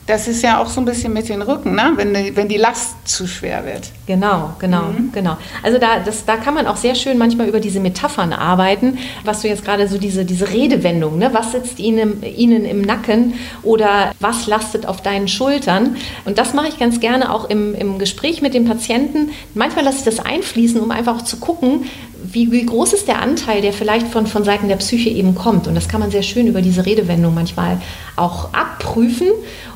Das 0.09 0.27
ist 0.27 0.41
ja 0.41 0.59
auch 0.59 0.67
so 0.67 0.81
ein 0.81 0.85
bisschen 0.85 1.13
mit 1.13 1.29
den 1.29 1.43
Rücken, 1.43 1.75
ne? 1.75 1.91
wenn, 1.95 2.15
die, 2.15 2.35
wenn 2.35 2.47
die 2.47 2.57
Last 2.57 2.95
zu 3.07 3.27
schwer 3.27 3.63
wird. 3.63 3.91
Genau, 4.07 4.55
genau, 4.57 4.85
mhm. 4.85 5.11
genau. 5.11 5.37
Also 5.61 5.77
da, 5.77 5.99
das, 5.99 6.25
da 6.25 6.37
kann 6.37 6.55
man 6.55 6.65
auch 6.65 6.77
sehr 6.77 6.95
schön 6.95 7.19
manchmal 7.19 7.47
über 7.47 7.59
diese 7.59 7.79
Metaphern 7.79 8.33
arbeiten, 8.33 8.97
was 9.23 9.41
du 9.41 9.47
jetzt 9.47 9.63
gerade 9.63 9.87
so 9.87 9.99
diese, 9.99 10.25
diese 10.25 10.49
Redewendung, 10.49 11.19
ne? 11.19 11.29
was 11.31 11.51
sitzt 11.51 11.77
ihnen, 11.77 12.23
ihnen 12.23 12.65
im 12.65 12.81
Nacken 12.81 13.35
oder 13.61 14.11
was 14.19 14.47
lastet 14.47 14.87
auf 14.87 15.01
deinen 15.01 15.27
Schultern. 15.27 15.97
Und 16.25 16.39
das 16.39 16.55
mache 16.55 16.69
ich 16.69 16.79
ganz 16.79 16.99
gerne 16.99 17.31
auch 17.31 17.47
im, 17.47 17.75
im 17.75 17.99
Gespräch 17.99 18.41
mit 18.41 18.55
dem 18.55 18.65
Patienten. 18.65 19.29
Manchmal 19.53 19.85
lasse 19.85 19.99
ich 19.99 20.05
das 20.05 20.19
einfließen, 20.19 20.81
um 20.81 20.89
einfach 20.89 21.17
auch 21.17 21.23
zu 21.23 21.37
gucken, 21.37 21.85
wie, 22.23 22.51
wie 22.51 22.65
groß 22.65 22.93
ist 22.93 23.07
der 23.07 23.21
Anteil, 23.21 23.61
der 23.61 23.73
vielleicht 23.73 24.07
von, 24.07 24.27
von 24.27 24.43
Seiten 24.43 24.67
der 24.67 24.75
Psyche 24.77 25.09
eben 25.09 25.35
kommt. 25.35 25.67
Und 25.67 25.75
das 25.75 25.87
kann 25.87 25.99
man 25.99 26.11
sehr 26.11 26.23
schön 26.23 26.47
über 26.47 26.61
diese 26.61 26.85
Redewendung 26.85 27.33
manchmal 27.33 27.81
auch 28.15 28.53
abprüfen 28.53 29.27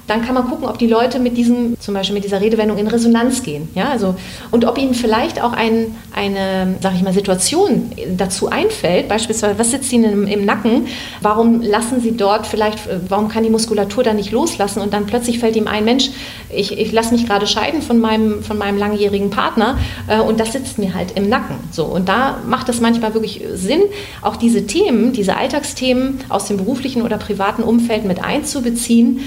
dann 0.07 0.25
kann 0.25 0.33
man 0.33 0.49
gucken, 0.49 0.67
ob 0.67 0.77
die 0.77 0.87
Leute 0.87 1.19
mit 1.19 1.37
diesem, 1.37 1.79
zum 1.79 1.93
Beispiel 1.93 2.13
mit 2.15 2.23
dieser 2.23 2.41
Redewendung 2.41 2.77
in 2.77 2.87
Resonanz 2.87 3.43
gehen. 3.43 3.69
Ja, 3.75 3.89
also, 3.89 4.15
und 4.51 4.65
ob 4.65 4.77
ihnen 4.77 4.93
vielleicht 4.93 5.41
auch 5.41 5.53
ein, 5.53 5.95
eine, 6.15 6.75
sag 6.81 6.95
ich 6.95 7.03
mal, 7.03 7.13
Situation 7.13 7.91
dazu 8.17 8.49
einfällt, 8.49 9.07
beispielsweise, 9.07 9.59
was 9.59 9.71
sitzt 9.71 9.91
ihnen 9.93 10.11
im, 10.11 10.27
im, 10.27 10.45
Nacken, 10.45 10.87
warum 11.21 11.61
lassen 11.61 12.01
sie 12.01 12.17
dort 12.17 12.47
vielleicht, 12.47 12.79
warum 13.07 13.29
kann 13.29 13.43
die 13.43 13.49
Muskulatur 13.49 14.03
da 14.03 14.13
nicht 14.13 14.31
loslassen 14.31 14.81
und 14.81 14.93
dann 14.93 15.05
plötzlich 15.05 15.39
fällt 15.39 15.55
ihm 15.55 15.67
ein, 15.67 15.85
Mensch, 15.85 16.09
ich, 16.49 16.77
ich 16.77 16.91
lasse 16.91 17.13
mich 17.13 17.25
gerade 17.25 17.47
scheiden 17.47 17.81
von 17.81 17.99
meinem, 17.99 18.43
von 18.43 18.57
meinem 18.57 18.77
langjährigen 18.77 19.29
Partner 19.29 19.77
äh, 20.07 20.19
und 20.19 20.39
das 20.39 20.51
sitzt 20.51 20.79
mir 20.79 20.93
halt 20.93 21.11
im 21.15 21.29
Nacken. 21.29 21.55
So, 21.71 21.85
und 21.85 22.09
da 22.09 22.13
da 22.13 22.37
macht 22.45 22.69
es 22.69 22.79
manchmal 22.79 23.13
wirklich 23.13 23.41
Sinn, 23.53 23.81
auch 24.21 24.35
diese 24.35 24.67
Themen, 24.67 25.13
diese 25.13 25.35
Alltagsthemen 25.35 26.19
aus 26.29 26.45
dem 26.45 26.57
beruflichen 26.57 27.01
oder 27.01 27.17
privaten 27.17 27.63
Umfeld 27.63 28.05
mit 28.05 28.23
einzubeziehen, 28.23 29.21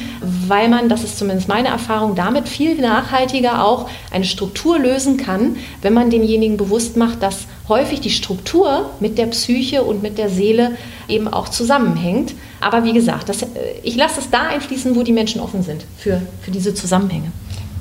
weil 0.47 0.66
man, 0.69 0.89
das 0.89 1.05
ist 1.05 1.19
zumindest 1.19 1.49
meine 1.49 1.69
Erfahrung, 1.69 2.15
damit 2.15 2.49
viel 2.49 2.81
nachhaltiger 2.81 3.65
auch 3.65 3.89
eine 4.11 4.25
Struktur 4.25 4.79
lösen 4.79 5.17
kann, 5.17 5.57
wenn 5.83 5.93
man 5.93 6.11
demjenigen 6.11 6.57
bewusst 6.57 6.97
macht, 6.97 7.23
dass 7.23 7.47
häufig 7.69 8.01
die 8.01 8.11
Struktur 8.11 8.91
mit 9.01 9.19
der 9.19 9.27
Psyche 9.27 9.83
und 9.83 10.03
mit 10.03 10.19
der 10.19 10.29
Seele 10.29 10.77
eben 11.09 11.29
auch 11.29 11.49
zusammenhängt. 11.49 12.35
Aber 12.61 12.85
wie 12.85 12.93
gesagt, 12.93 13.29
das, 13.29 13.43
äh, 13.43 13.47
ich 13.83 13.97
lasse 13.97 14.21
es 14.21 14.31
da 14.31 14.49
einfließen, 14.49 14.95
wo 14.97 15.03
die 15.03 15.13
Menschen 15.13 15.41
offen 15.41 15.63
sind 15.63 15.85
für, 15.99 16.23
für 16.43 16.51
diese 16.51 16.75
Zusammenhänge. 16.75 17.33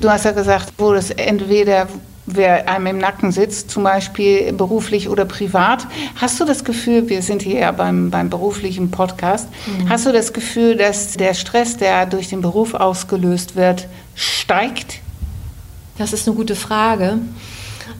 Du 0.01 0.09
hast 0.09 0.25
ja 0.25 0.31
gesagt, 0.31 0.73
wo 0.77 0.93
das 0.93 1.09
entweder 1.11 1.87
wer 2.25 2.69
einem 2.69 2.87
im 2.87 2.97
Nacken 2.97 3.31
sitzt, 3.31 3.69
zum 3.69 3.83
Beispiel 3.83 4.51
beruflich 4.53 5.09
oder 5.09 5.25
privat. 5.25 5.87
Hast 6.15 6.39
du 6.39 6.45
das 6.45 6.63
Gefühl, 6.63 7.09
wir 7.09 7.21
sind 7.21 7.41
hier 7.41 7.59
ja 7.59 7.71
beim, 7.71 8.09
beim 8.09 8.29
beruflichen 8.29 8.91
Podcast, 8.91 9.47
mhm. 9.67 9.89
hast 9.89 10.05
du 10.05 10.11
das 10.11 10.33
Gefühl, 10.33 10.75
dass 10.75 11.13
der 11.13 11.33
Stress, 11.33 11.77
der 11.77 12.05
durch 12.05 12.29
den 12.29 12.41
Beruf 12.41 12.73
ausgelöst 12.73 13.55
wird, 13.55 13.87
steigt? 14.15 14.99
Das 15.97 16.13
ist 16.13 16.27
eine 16.27 16.35
gute 16.35 16.55
Frage. 16.55 17.19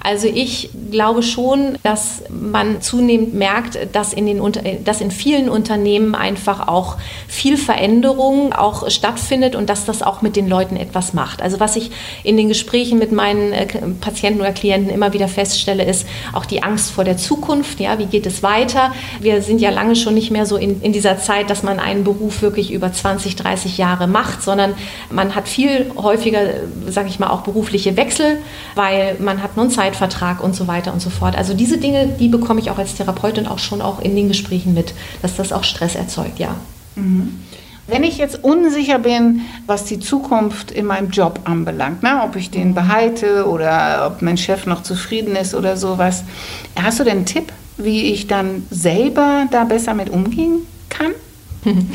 Also 0.06 0.28
ich 0.28 0.70
glaube 0.92 1.24
schon, 1.24 1.80
dass 1.82 2.22
man 2.30 2.80
zunehmend 2.80 3.34
merkt, 3.34 3.80
dass 3.94 4.14
in, 4.14 4.28
den, 4.28 4.40
dass 4.84 5.02
in 5.02 5.10
vielen 5.10 5.50
Unternehmen 5.50 6.14
einfach 6.14 6.68
auch 6.68 6.98
viel 7.28 7.58
Veränderung 7.58 8.54
auch 8.54 8.88
stattfindet 8.92 9.56
und 9.56 9.68
dass 9.68 9.86
das 9.86 10.04
auch 10.04 10.22
mit 10.22 10.36
den 10.36 10.48
Leuten 10.48 10.78
etwas 10.78 11.14
macht. 11.14 11.42
Also 11.42 11.60
was 11.60 11.76
ich 11.76 11.90
in 12.24 12.38
den 12.38 12.50
Gesprächen 12.50 13.00
mit 13.00 13.12
meinen 13.12 13.52
äh, 13.52 13.66
Patienten 14.00 14.42
oder 14.42 14.52
Klienten 14.52 14.92
immer 14.92 15.12
wieder 15.14 15.28
feststelle, 15.28 15.84
ist 15.84 16.06
auch 16.34 16.46
die 16.46 16.62
Angst 16.62 16.92
vor 16.92 17.04
der 17.04 17.18
Zukunft. 17.18 17.80
Ja, 17.80 17.98
wie 17.98 18.06
geht 18.06 18.28
es 18.28 18.44
weiter? 18.44 18.94
Wir 19.20 19.42
sind 19.42 19.60
ja 19.60 19.72
lange 19.72 19.96
schon 19.96 20.14
nicht 20.14 20.30
mehr 20.30 20.46
so 20.46 20.56
in, 20.56 20.84
in 20.84 20.94
dieser 20.94 21.18
Zeit, 21.18 21.50
dass 21.50 21.64
man 21.64 21.80
einen 21.80 22.04
Beruf 22.04 22.44
wirklich 22.44 22.72
über 22.72 22.94
20, 22.94 23.38
30 23.38 23.80
Jahre 23.80 24.06
macht, 24.06 24.44
sondern 24.44 24.76
man 25.10 25.34
hat 25.34 25.48
viel 25.48 25.92
häufiger, 25.98 26.42
sage 26.88 27.10
ich 27.10 27.18
mal, 27.18 27.32
auch 27.32 27.42
berufliche 27.42 27.98
Wechsel, 27.98 28.38
weil 28.76 29.16
man 29.18 29.42
hat 29.42 29.58
nun 29.58 29.72
Zeit 29.72 29.95
Zeitvertrag 29.96 30.44
und 30.44 30.56
so 30.56 30.68
weiter 30.68 30.94
und 30.94 31.02
so 31.02 31.10
fort. 31.10 31.38
Also 31.38 31.54
diese 31.54 31.78
Dinge, 31.78 32.08
die 32.08 32.28
bekomme 32.28 32.60
ich 32.60 32.70
auch 32.70 32.78
als 32.78 32.96
Therapeutin 32.96 33.48
auch 33.48 33.60
schon 33.60 33.82
auch 33.82 34.02
in 34.02 34.16
den 34.16 34.28
Gesprächen 34.28 34.74
mit, 34.74 34.94
dass 35.22 35.36
das 35.36 35.52
auch 35.52 35.64
Stress 35.64 35.96
erzeugt, 35.96 36.40
ja. 36.40 36.56
Mhm. 36.96 37.40
Wenn 37.88 38.04
ich 38.04 38.18
jetzt 38.18 38.44
unsicher 38.44 38.98
bin, 38.98 39.42
was 39.68 39.86
die 39.86 40.00
Zukunft 40.00 40.72
in 40.72 40.86
meinem 40.88 41.12
Job 41.12 41.42
anbelangt, 41.44 42.02
ne, 42.02 42.22
ob 42.24 42.36
ich 42.36 42.50
den 42.50 42.74
behalte 42.74 43.48
oder 43.48 44.08
ob 44.08 44.24
mein 44.24 44.38
Chef 44.38 44.66
noch 44.66 44.82
zufrieden 44.82 45.36
ist 45.36 45.54
oder 45.54 45.78
sowas, 45.78 46.24
hast 46.82 47.00
du 47.00 47.04
denn 47.04 47.18
einen 47.18 47.26
Tipp, 47.28 47.54
wie 47.78 48.12
ich 48.12 48.26
dann 48.26 48.66
selber 48.72 49.46
da 49.52 49.66
besser 49.66 49.94
mit 49.94 50.10
umgehen 50.10 50.66
kann? 50.90 51.12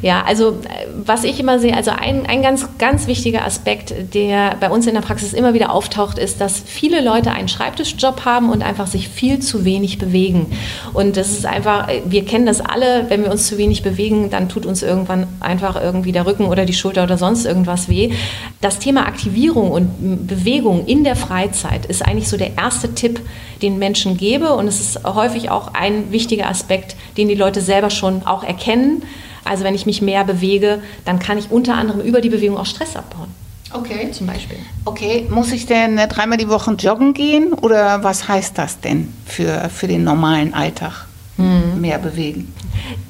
Ja, 0.00 0.24
also 0.24 0.50
äh, 0.50 0.86
was 1.04 1.24
ich 1.24 1.38
immer 1.38 1.58
sehe, 1.58 1.76
also 1.76 1.90
ein, 1.90 2.24
ein 2.26 2.42
ganz, 2.42 2.66
ganz 2.78 3.06
wichtiger 3.06 3.44
Aspekt, 3.44 4.14
der 4.14 4.56
bei 4.58 4.70
uns 4.70 4.86
in 4.86 4.94
der 4.94 5.02
Praxis 5.02 5.32
immer 5.32 5.54
wieder 5.54 5.72
auftaucht, 5.72 6.18
ist, 6.18 6.40
dass 6.40 6.62
viele 6.64 7.02
Leute 7.02 7.32
einen 7.32 7.48
Schreibtischjob 7.48 8.24
haben 8.24 8.50
und 8.50 8.62
einfach 8.62 8.86
sich 8.86 9.08
viel 9.08 9.40
zu 9.40 9.64
wenig 9.64 9.98
bewegen. 9.98 10.46
Und 10.94 11.16
das 11.16 11.30
ist 11.30 11.44
einfach, 11.44 11.88
äh, 11.88 12.02
wir 12.06 12.24
kennen 12.24 12.46
das 12.46 12.60
alle, 12.60 13.06
wenn 13.08 13.22
wir 13.24 13.30
uns 13.30 13.46
zu 13.46 13.58
wenig 13.58 13.82
bewegen, 13.82 14.30
dann 14.30 14.48
tut 14.48 14.64
uns 14.64 14.82
irgendwann 14.82 15.26
einfach 15.40 15.80
irgendwie 15.80 16.12
der 16.12 16.26
Rücken 16.26 16.46
oder 16.46 16.64
die 16.64 16.72
Schulter 16.72 17.04
oder 17.04 17.18
sonst 17.18 17.44
irgendwas 17.44 17.88
weh. 17.88 18.12
Das 18.60 18.78
Thema 18.78 19.06
Aktivierung 19.06 19.70
und 19.70 20.26
Bewegung 20.26 20.86
in 20.86 21.04
der 21.04 21.16
Freizeit 21.16 21.86
ist 21.86 22.02
eigentlich 22.02 22.28
so 22.28 22.36
der 22.36 22.56
erste 22.56 22.94
Tipp, 22.94 23.20
den 23.60 23.78
Menschen 23.78 24.16
gebe. 24.16 24.54
Und 24.54 24.66
es 24.66 24.80
ist 24.80 25.04
häufig 25.04 25.50
auch 25.50 25.74
ein 25.74 26.10
wichtiger 26.10 26.48
Aspekt, 26.48 26.96
den 27.16 27.28
die 27.28 27.34
Leute 27.34 27.60
selber 27.60 27.90
schon 27.90 28.26
auch 28.26 28.44
erkennen. 28.44 29.02
Also 29.44 29.64
wenn 29.64 29.74
ich 29.74 29.86
mich 29.86 30.02
mehr 30.02 30.24
bewege, 30.24 30.80
dann 31.04 31.18
kann 31.18 31.38
ich 31.38 31.50
unter 31.50 31.74
anderem 31.74 32.00
über 32.00 32.20
die 32.20 32.30
Bewegung 32.30 32.56
auch 32.56 32.66
Stress 32.66 32.96
abbauen. 32.96 33.28
Okay. 33.72 34.10
Zum 34.12 34.26
Beispiel. 34.26 34.58
Okay, 34.84 35.26
muss 35.30 35.50
ich 35.52 35.66
denn 35.66 35.96
äh, 35.96 36.06
dreimal 36.06 36.36
die 36.38 36.48
Woche 36.48 36.72
joggen 36.72 37.14
gehen 37.14 37.52
oder 37.52 38.04
was 38.04 38.28
heißt 38.28 38.58
das 38.58 38.80
denn 38.80 39.12
für, 39.24 39.70
für 39.70 39.88
den 39.88 40.04
normalen 40.04 40.52
Alltag? 40.52 41.06
Hm. 41.36 41.80
Mehr 41.80 41.98
bewegen. 41.98 42.52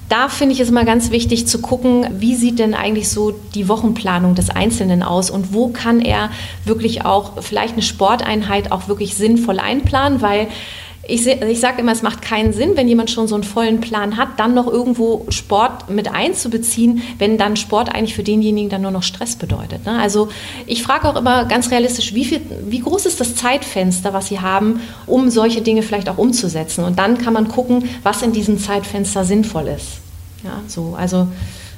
Da 0.08 0.28
finde 0.28 0.54
ich 0.54 0.60
es 0.60 0.68
immer 0.68 0.84
ganz 0.84 1.10
wichtig 1.10 1.48
zu 1.48 1.60
gucken, 1.60 2.06
wie 2.18 2.34
sieht 2.34 2.58
denn 2.58 2.74
eigentlich 2.74 3.08
so 3.08 3.32
die 3.54 3.68
Wochenplanung 3.68 4.34
des 4.34 4.50
Einzelnen 4.50 5.02
aus 5.02 5.30
und 5.30 5.52
wo 5.52 5.68
kann 5.68 6.00
er 6.00 6.30
wirklich 6.64 7.04
auch 7.04 7.42
vielleicht 7.42 7.72
eine 7.72 7.82
Sporteinheit 7.82 8.70
auch 8.70 8.88
wirklich 8.88 9.14
sinnvoll 9.16 9.58
einplanen, 9.58 10.20
weil 10.20 10.48
ich, 11.04 11.26
ich 11.26 11.61
sage 11.61 11.80
immer, 11.80 11.92
es 11.92 12.02
macht 12.02 12.23
keinen 12.23 12.52
Sinn, 12.52 12.76
wenn 12.76 12.87
jemand 12.87 13.11
schon 13.11 13.26
so 13.26 13.35
einen 13.35 13.42
vollen 13.42 13.80
Plan 13.80 14.16
hat, 14.16 14.38
dann 14.38 14.54
noch 14.54 14.68
irgendwo 14.68 15.26
Sport 15.30 15.90
mit 15.90 16.12
einzubeziehen, 16.12 17.02
wenn 17.18 17.38
dann 17.38 17.56
Sport 17.56 17.92
eigentlich 17.92 18.14
für 18.14 18.23
denjenigen 18.23 18.71
dann 18.71 18.82
nur 18.82 18.92
noch 18.92 19.02
Stress 19.02 19.35
bedeutet. 19.35 19.85
Ne? 19.85 19.99
Also 20.00 20.28
ich 20.66 20.82
frage 20.82 21.09
auch 21.09 21.16
immer 21.16 21.47
ganz 21.47 21.71
realistisch, 21.73 22.14
wie, 22.14 22.25
viel, 22.25 22.40
wie 22.66 22.78
groß 22.78 23.06
ist 23.06 23.21
das 23.21 23.35
Zeitfenster, 23.35 24.12
was 24.12 24.28
Sie 24.28 24.40
haben, 24.40 24.80
um 25.06 25.28
solche 25.28 25.61
Dinge 25.61 25.82
vielleicht 25.82 26.09
auch 26.09 26.18
umzusetzen? 26.18 26.85
Und 26.85 26.99
dann 27.00 27.18
kann 27.18 27.32
man 27.32 27.49
gucken, 27.49 27.88
was 28.04 28.23
in 28.23 28.32
diesem 28.32 28.59
Zeitfenster 28.59 29.25
sinnvoll 29.25 29.68
ist. 29.68 29.99
Ja, 30.44 30.61
so, 30.66 30.94
also 30.97 31.28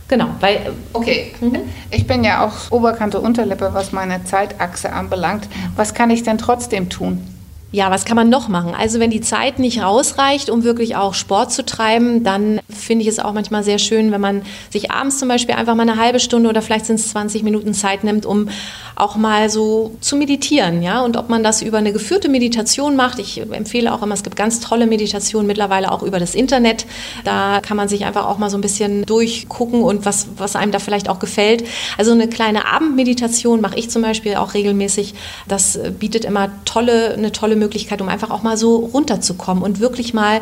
Genau, 0.06 0.26
weil. 0.40 0.74
Okay, 0.92 1.32
mhm. 1.40 1.60
ich 1.90 2.06
bin 2.06 2.24
ja 2.24 2.44
auch 2.44 2.70
Oberkante 2.70 3.18
Unterlippe, 3.20 3.70
was 3.72 3.90
meine 3.92 4.22
Zeitachse 4.24 4.92
anbelangt. 4.92 5.48
Was 5.76 5.94
kann 5.94 6.10
ich 6.10 6.22
denn 6.22 6.36
trotzdem 6.36 6.90
tun? 6.90 7.26
Ja, 7.74 7.90
was 7.90 8.04
kann 8.04 8.14
man 8.14 8.28
noch 8.28 8.46
machen? 8.46 8.72
Also 8.72 9.00
wenn 9.00 9.10
die 9.10 9.20
Zeit 9.20 9.58
nicht 9.58 9.82
rausreicht, 9.82 10.48
um 10.48 10.62
wirklich 10.62 10.94
auch 10.94 11.12
Sport 11.12 11.50
zu 11.50 11.64
treiben, 11.64 12.22
dann 12.22 12.60
finde 12.70 13.02
ich 13.02 13.08
es 13.08 13.18
auch 13.18 13.32
manchmal 13.32 13.64
sehr 13.64 13.80
schön, 13.80 14.12
wenn 14.12 14.20
man 14.20 14.42
sich 14.70 14.92
abends 14.92 15.18
zum 15.18 15.26
Beispiel 15.28 15.56
einfach 15.56 15.74
mal 15.74 15.82
eine 15.82 15.96
halbe 15.96 16.20
Stunde 16.20 16.48
oder 16.48 16.62
vielleicht 16.62 16.86
sind 16.86 17.00
es 17.00 17.10
20 17.10 17.42
Minuten 17.42 17.74
Zeit 17.74 18.04
nimmt, 18.04 18.26
um 18.26 18.48
auch 18.94 19.16
mal 19.16 19.50
so 19.50 19.96
zu 20.00 20.14
meditieren, 20.14 20.82
ja. 20.82 21.00
Und 21.02 21.16
ob 21.16 21.28
man 21.28 21.42
das 21.42 21.62
über 21.62 21.78
eine 21.78 21.92
geführte 21.92 22.28
Meditation 22.28 22.94
macht, 22.94 23.18
ich 23.18 23.40
empfehle 23.40 23.92
auch 23.92 24.04
immer, 24.04 24.14
es 24.14 24.22
gibt 24.22 24.36
ganz 24.36 24.60
tolle 24.60 24.86
Meditationen 24.86 25.48
mittlerweile 25.48 25.90
auch 25.90 26.04
über 26.04 26.20
das 26.20 26.36
Internet. 26.36 26.86
Da 27.24 27.60
kann 27.60 27.76
man 27.76 27.88
sich 27.88 28.04
einfach 28.04 28.26
auch 28.26 28.38
mal 28.38 28.50
so 28.50 28.56
ein 28.56 28.60
bisschen 28.60 29.04
durchgucken 29.04 29.82
und 29.82 30.06
was, 30.06 30.28
was 30.36 30.54
einem 30.54 30.70
da 30.70 30.78
vielleicht 30.78 31.08
auch 31.08 31.18
gefällt. 31.18 31.64
Also 31.98 32.12
eine 32.12 32.28
kleine 32.28 32.72
Abendmeditation 32.72 33.60
mache 33.60 33.76
ich 33.76 33.90
zum 33.90 34.02
Beispiel 34.02 34.36
auch 34.36 34.54
regelmäßig. 34.54 35.14
Das 35.48 35.76
bietet 35.98 36.24
immer 36.24 36.52
tolle, 36.64 37.14
eine 37.14 37.32
tolle 37.32 37.56
Möglichkeit, 37.56 37.63
um 38.00 38.08
einfach 38.08 38.30
auch 38.30 38.42
mal 38.42 38.56
so 38.56 38.76
runterzukommen 38.76 39.62
und 39.62 39.80
wirklich 39.80 40.14
mal 40.14 40.40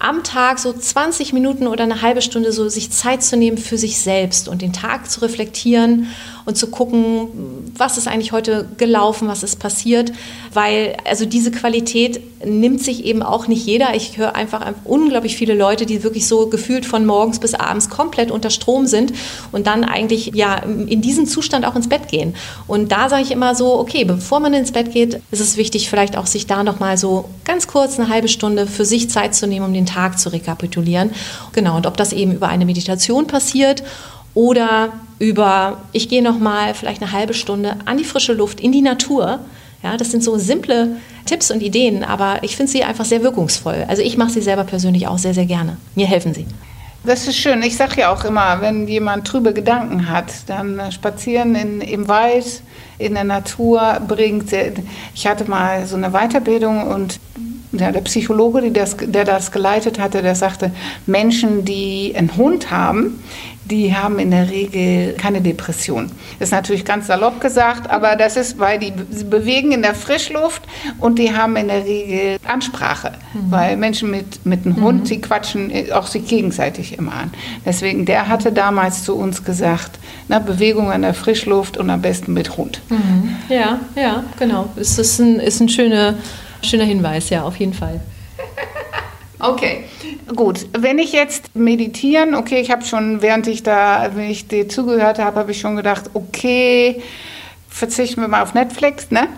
am 0.00 0.24
Tag 0.24 0.58
so 0.58 0.72
20 0.72 1.34
Minuten 1.34 1.66
oder 1.66 1.84
eine 1.84 2.00
halbe 2.00 2.22
Stunde 2.22 2.52
so 2.52 2.68
sich 2.68 2.90
Zeit 2.90 3.22
zu 3.22 3.36
nehmen 3.36 3.58
für 3.58 3.76
sich 3.76 3.98
selbst 3.98 4.48
und 4.48 4.62
den 4.62 4.72
Tag 4.72 5.10
zu 5.10 5.20
reflektieren 5.20 6.08
und 6.44 6.56
zu 6.56 6.68
gucken, 6.68 7.28
was 7.76 7.98
ist 7.98 8.08
eigentlich 8.08 8.32
heute 8.32 8.68
gelaufen, 8.76 9.28
was 9.28 9.42
ist 9.42 9.58
passiert, 9.58 10.12
weil 10.52 10.96
also 11.04 11.24
diese 11.24 11.50
Qualität 11.50 12.20
nimmt 12.44 12.82
sich 12.82 13.04
eben 13.04 13.22
auch 13.22 13.48
nicht 13.48 13.66
jeder. 13.66 13.94
Ich 13.94 14.16
höre 14.16 14.34
einfach 14.34 14.66
unglaublich 14.84 15.36
viele 15.36 15.54
Leute, 15.54 15.84
die 15.86 16.02
wirklich 16.02 16.26
so 16.26 16.48
gefühlt 16.48 16.86
von 16.86 17.04
morgens 17.04 17.38
bis 17.38 17.54
abends 17.54 17.90
komplett 17.90 18.30
unter 18.30 18.50
Strom 18.50 18.86
sind 18.86 19.12
und 19.52 19.66
dann 19.66 19.84
eigentlich 19.84 20.32
ja 20.34 20.56
in 20.56 21.02
diesen 21.02 21.26
Zustand 21.26 21.66
auch 21.66 21.76
ins 21.76 21.88
Bett 21.88 22.08
gehen. 22.08 22.34
Und 22.66 22.92
da 22.92 23.08
sage 23.08 23.22
ich 23.22 23.30
immer 23.30 23.54
so, 23.54 23.78
okay, 23.78 24.04
bevor 24.04 24.40
man 24.40 24.54
ins 24.54 24.72
Bett 24.72 24.92
geht, 24.92 25.20
ist 25.30 25.40
es 25.40 25.56
wichtig, 25.56 25.90
vielleicht 25.90 26.16
auch 26.16 26.26
sich 26.26 26.46
da 26.46 26.64
noch 26.64 26.80
mal 26.80 26.96
so 26.96 27.26
ganz 27.44 27.66
kurz 27.66 27.98
eine 27.98 28.08
halbe 28.08 28.28
Stunde 28.28 28.66
für 28.66 28.84
sich 28.84 29.10
Zeit 29.10 29.34
zu 29.34 29.46
nehmen, 29.46 29.66
um 29.66 29.74
den 29.74 29.86
Tag 29.86 30.18
zu 30.18 30.30
rekapitulieren. 30.30 31.10
Genau, 31.52 31.76
und 31.76 31.86
ob 31.86 31.96
das 31.96 32.12
eben 32.12 32.32
über 32.32 32.48
eine 32.48 32.64
Meditation 32.64 33.26
passiert 33.26 33.82
oder 34.34 34.92
über, 35.20 35.82
ich 35.92 36.08
gehe 36.08 36.22
noch 36.22 36.40
mal 36.40 36.74
vielleicht 36.74 37.02
eine 37.02 37.12
halbe 37.12 37.34
Stunde 37.34 37.76
an 37.84 37.98
die 37.98 38.04
frische 38.04 38.32
Luft, 38.32 38.58
in 38.58 38.72
die 38.72 38.82
Natur. 38.82 39.38
Ja, 39.82 39.96
das 39.96 40.10
sind 40.10 40.24
so 40.24 40.36
simple 40.36 40.96
Tipps 41.26 41.50
und 41.50 41.62
Ideen, 41.62 42.02
aber 42.02 42.42
ich 42.42 42.56
finde 42.56 42.72
sie 42.72 42.82
einfach 42.82 43.04
sehr 43.04 43.22
wirkungsvoll. 43.22 43.84
Also 43.86 44.02
ich 44.02 44.16
mache 44.16 44.30
sie 44.30 44.40
selber 44.40 44.64
persönlich 44.64 45.06
auch 45.06 45.18
sehr, 45.18 45.34
sehr 45.34 45.46
gerne. 45.46 45.76
Mir 45.94 46.06
helfen 46.06 46.34
sie. 46.34 46.46
Das 47.04 47.26
ist 47.26 47.36
schön. 47.36 47.62
Ich 47.62 47.76
sage 47.76 48.00
ja 48.00 48.12
auch 48.12 48.24
immer, 48.24 48.60
wenn 48.60 48.86
jemand 48.86 49.26
trübe 49.26 49.54
Gedanken 49.54 50.10
hat, 50.10 50.32
dann 50.48 50.78
äh, 50.78 50.92
spazieren 50.92 51.54
in, 51.54 51.80
im 51.80 52.08
Wald, 52.08 52.62
in 52.98 53.14
der 53.14 53.24
Natur 53.24 54.00
bringt. 54.06 54.52
Ich 55.14 55.26
hatte 55.26 55.48
mal 55.48 55.86
so 55.86 55.96
eine 55.96 56.10
Weiterbildung 56.10 56.86
und 56.88 57.18
ja, 57.72 57.92
der 57.92 58.00
Psychologe, 58.02 58.70
das, 58.70 58.96
der 59.00 59.24
das 59.24 59.52
geleitet 59.52 59.98
hatte, 59.98 60.22
der 60.22 60.34
sagte, 60.34 60.72
Menschen, 61.06 61.64
die 61.64 62.12
einen 62.16 62.36
Hund 62.36 62.70
haben, 62.70 63.22
die 63.70 63.94
haben 63.94 64.18
in 64.18 64.30
der 64.30 64.50
Regel 64.50 65.14
keine 65.14 65.40
Depression. 65.40 66.10
Das 66.38 66.48
ist 66.48 66.52
natürlich 66.52 66.84
ganz 66.84 67.06
salopp 67.06 67.40
gesagt, 67.40 67.88
aber 67.88 68.16
das 68.16 68.36
ist, 68.36 68.58
weil 68.58 68.78
die 68.78 68.92
bewegen 69.24 69.72
in 69.72 69.82
der 69.82 69.94
Frischluft 69.94 70.62
und 70.98 71.18
die 71.18 71.34
haben 71.34 71.56
in 71.56 71.68
der 71.68 71.84
Regel 71.84 72.38
Ansprache. 72.46 73.12
Mhm. 73.32 73.50
Weil 73.50 73.76
Menschen 73.76 74.10
mit, 74.10 74.44
mit 74.44 74.66
einem 74.66 74.82
Hund, 74.82 75.00
mhm. 75.00 75.04
die 75.04 75.20
quatschen 75.20 75.72
auch 75.92 76.06
sich 76.06 76.26
gegenseitig 76.26 76.98
immer 76.98 77.12
an. 77.12 77.30
Deswegen, 77.64 78.06
der 78.06 78.28
hatte 78.28 78.52
damals 78.52 79.04
zu 79.04 79.16
uns 79.16 79.44
gesagt, 79.44 79.98
na, 80.28 80.38
Bewegung 80.38 80.90
in 80.92 81.02
der 81.02 81.14
Frischluft 81.14 81.76
und 81.76 81.90
am 81.90 82.02
besten 82.02 82.32
mit 82.32 82.56
Hund. 82.56 82.80
Mhm. 82.88 83.36
Ja, 83.48 83.80
ja, 83.94 84.24
genau. 84.38 84.68
Es 84.76 84.98
ist 84.98 85.20
ein, 85.20 85.38
ist 85.38 85.60
ein 85.60 85.68
schöner, 85.68 86.14
schöner 86.62 86.84
Hinweis, 86.84 87.30
ja, 87.30 87.44
auf 87.44 87.56
jeden 87.56 87.74
Fall. 87.74 88.00
Okay, 89.38 89.84
gut. 90.34 90.66
Wenn 90.72 90.98
ich 90.98 91.12
jetzt 91.12 91.54
meditieren, 91.54 92.34
okay, 92.34 92.60
ich 92.60 92.70
habe 92.70 92.84
schon, 92.84 93.22
während 93.22 93.46
ich 93.46 93.62
da, 93.62 94.10
wenn 94.14 94.30
ich 94.30 94.48
dir 94.48 94.68
zugehört 94.68 95.18
habe, 95.18 95.38
habe 95.38 95.50
ich 95.52 95.60
schon 95.60 95.76
gedacht, 95.76 96.10
okay, 96.14 97.02
verzichten 97.68 98.20
wir 98.20 98.28
mal 98.28 98.42
auf 98.42 98.54
Netflix, 98.54 99.10
ne? 99.10 99.28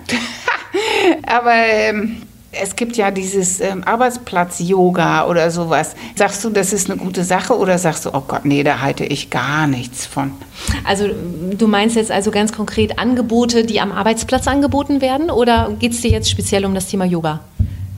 Aber 1.27 1.55
ähm, 1.55 2.23
es 2.53 2.77
gibt 2.77 2.97
ja 2.97 3.11
dieses 3.11 3.61
ähm, 3.61 3.83
Arbeitsplatz-Yoga 3.85 5.27
oder 5.27 5.51
sowas. 5.51 5.95
Sagst 6.17 6.45
du, 6.45 6.51
das 6.51 6.73
ist 6.73 6.91
eine 6.91 6.99
gute 6.99 7.25
Sache 7.25 7.57
oder 7.57 7.79
sagst 7.79 8.05
du, 8.05 8.11
oh 8.13 8.23
Gott, 8.27 8.45
nee, 8.45 8.63
da 8.63 8.81
halte 8.81 9.05
ich 9.05 9.31
gar 9.31 9.67
nichts 9.67 10.07
von? 10.07 10.33
Also 10.85 11.09
du 11.57 11.67
meinst 11.67 11.97
jetzt 11.97 12.11
also 12.11 12.31
ganz 12.31 12.53
konkret 12.53 12.99
Angebote, 12.99 13.65
die 13.65 13.81
am 13.81 13.93
Arbeitsplatz 13.93 14.47
angeboten 14.47 15.01
werden 15.01 15.31
oder 15.31 15.75
geht 15.79 15.93
es 15.93 16.03
dir 16.03 16.11
jetzt 16.11 16.31
speziell 16.31 16.65
um 16.65 16.75
das 16.75 16.89
Thema 16.89 17.05
Yoga? 17.05 17.41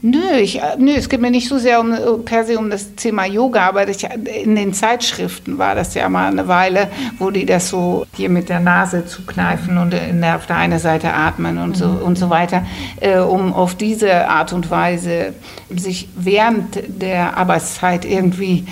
Nö, 0.06 0.36
ich, 0.38 0.60
äh, 0.60 0.76
nö, 0.76 0.90
es 0.90 1.08
geht 1.08 1.22
mir 1.22 1.30
nicht 1.30 1.48
so 1.48 1.56
sehr 1.56 1.80
um, 1.80 1.90
äh, 1.90 1.96
per 2.26 2.44
se 2.44 2.58
um 2.58 2.68
das 2.68 2.94
Thema 2.94 3.24
Yoga, 3.24 3.66
aber 3.66 3.88
ich, 3.88 4.04
in 4.04 4.54
den 4.54 4.74
Zeitschriften 4.74 5.56
war 5.56 5.74
das 5.74 5.94
ja 5.94 6.10
mal 6.10 6.30
eine 6.30 6.46
Weile, 6.46 6.88
wo 7.18 7.30
die 7.30 7.46
das 7.46 7.70
so 7.70 8.04
hier 8.14 8.28
mit 8.28 8.50
der 8.50 8.60
Nase 8.60 9.06
zukneifen 9.06 9.78
und 9.78 9.94
in 9.94 10.20
der, 10.20 10.36
auf 10.36 10.44
der 10.44 10.56
einen 10.56 10.78
Seite 10.78 11.14
atmen 11.14 11.56
und 11.56 11.78
so, 11.78 11.86
und 11.86 12.18
so 12.18 12.28
weiter, 12.28 12.66
äh, 13.00 13.16
um 13.16 13.54
auf 13.54 13.76
diese 13.76 14.28
Art 14.28 14.52
und 14.52 14.70
Weise 14.70 15.32
sich 15.74 16.10
während 16.14 16.82
der 17.00 17.38
Arbeitszeit 17.38 18.04
irgendwie 18.04 18.66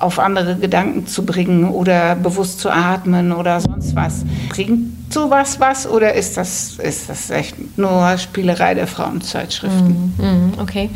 auf 0.00 0.18
andere 0.18 0.56
Gedanken 0.56 1.06
zu 1.06 1.26
bringen 1.26 1.68
oder 1.68 2.14
bewusst 2.14 2.60
zu 2.60 2.70
atmen 2.70 3.32
oder 3.32 3.60
sonst 3.60 3.94
was. 3.94 4.24
Bringt 4.48 4.91
sowas 5.12 5.60
was 5.60 5.86
oder 5.86 6.14
ist 6.14 6.36
das, 6.36 6.78
ist 6.78 7.08
das 7.08 7.30
echt 7.30 7.78
nur 7.78 8.16
Spielerei 8.18 8.74
der 8.74 8.86
Frauenzeitschriften? 8.86 10.14
Mm, 10.16 10.22
mm, 10.22 10.52
okay. 10.60 10.90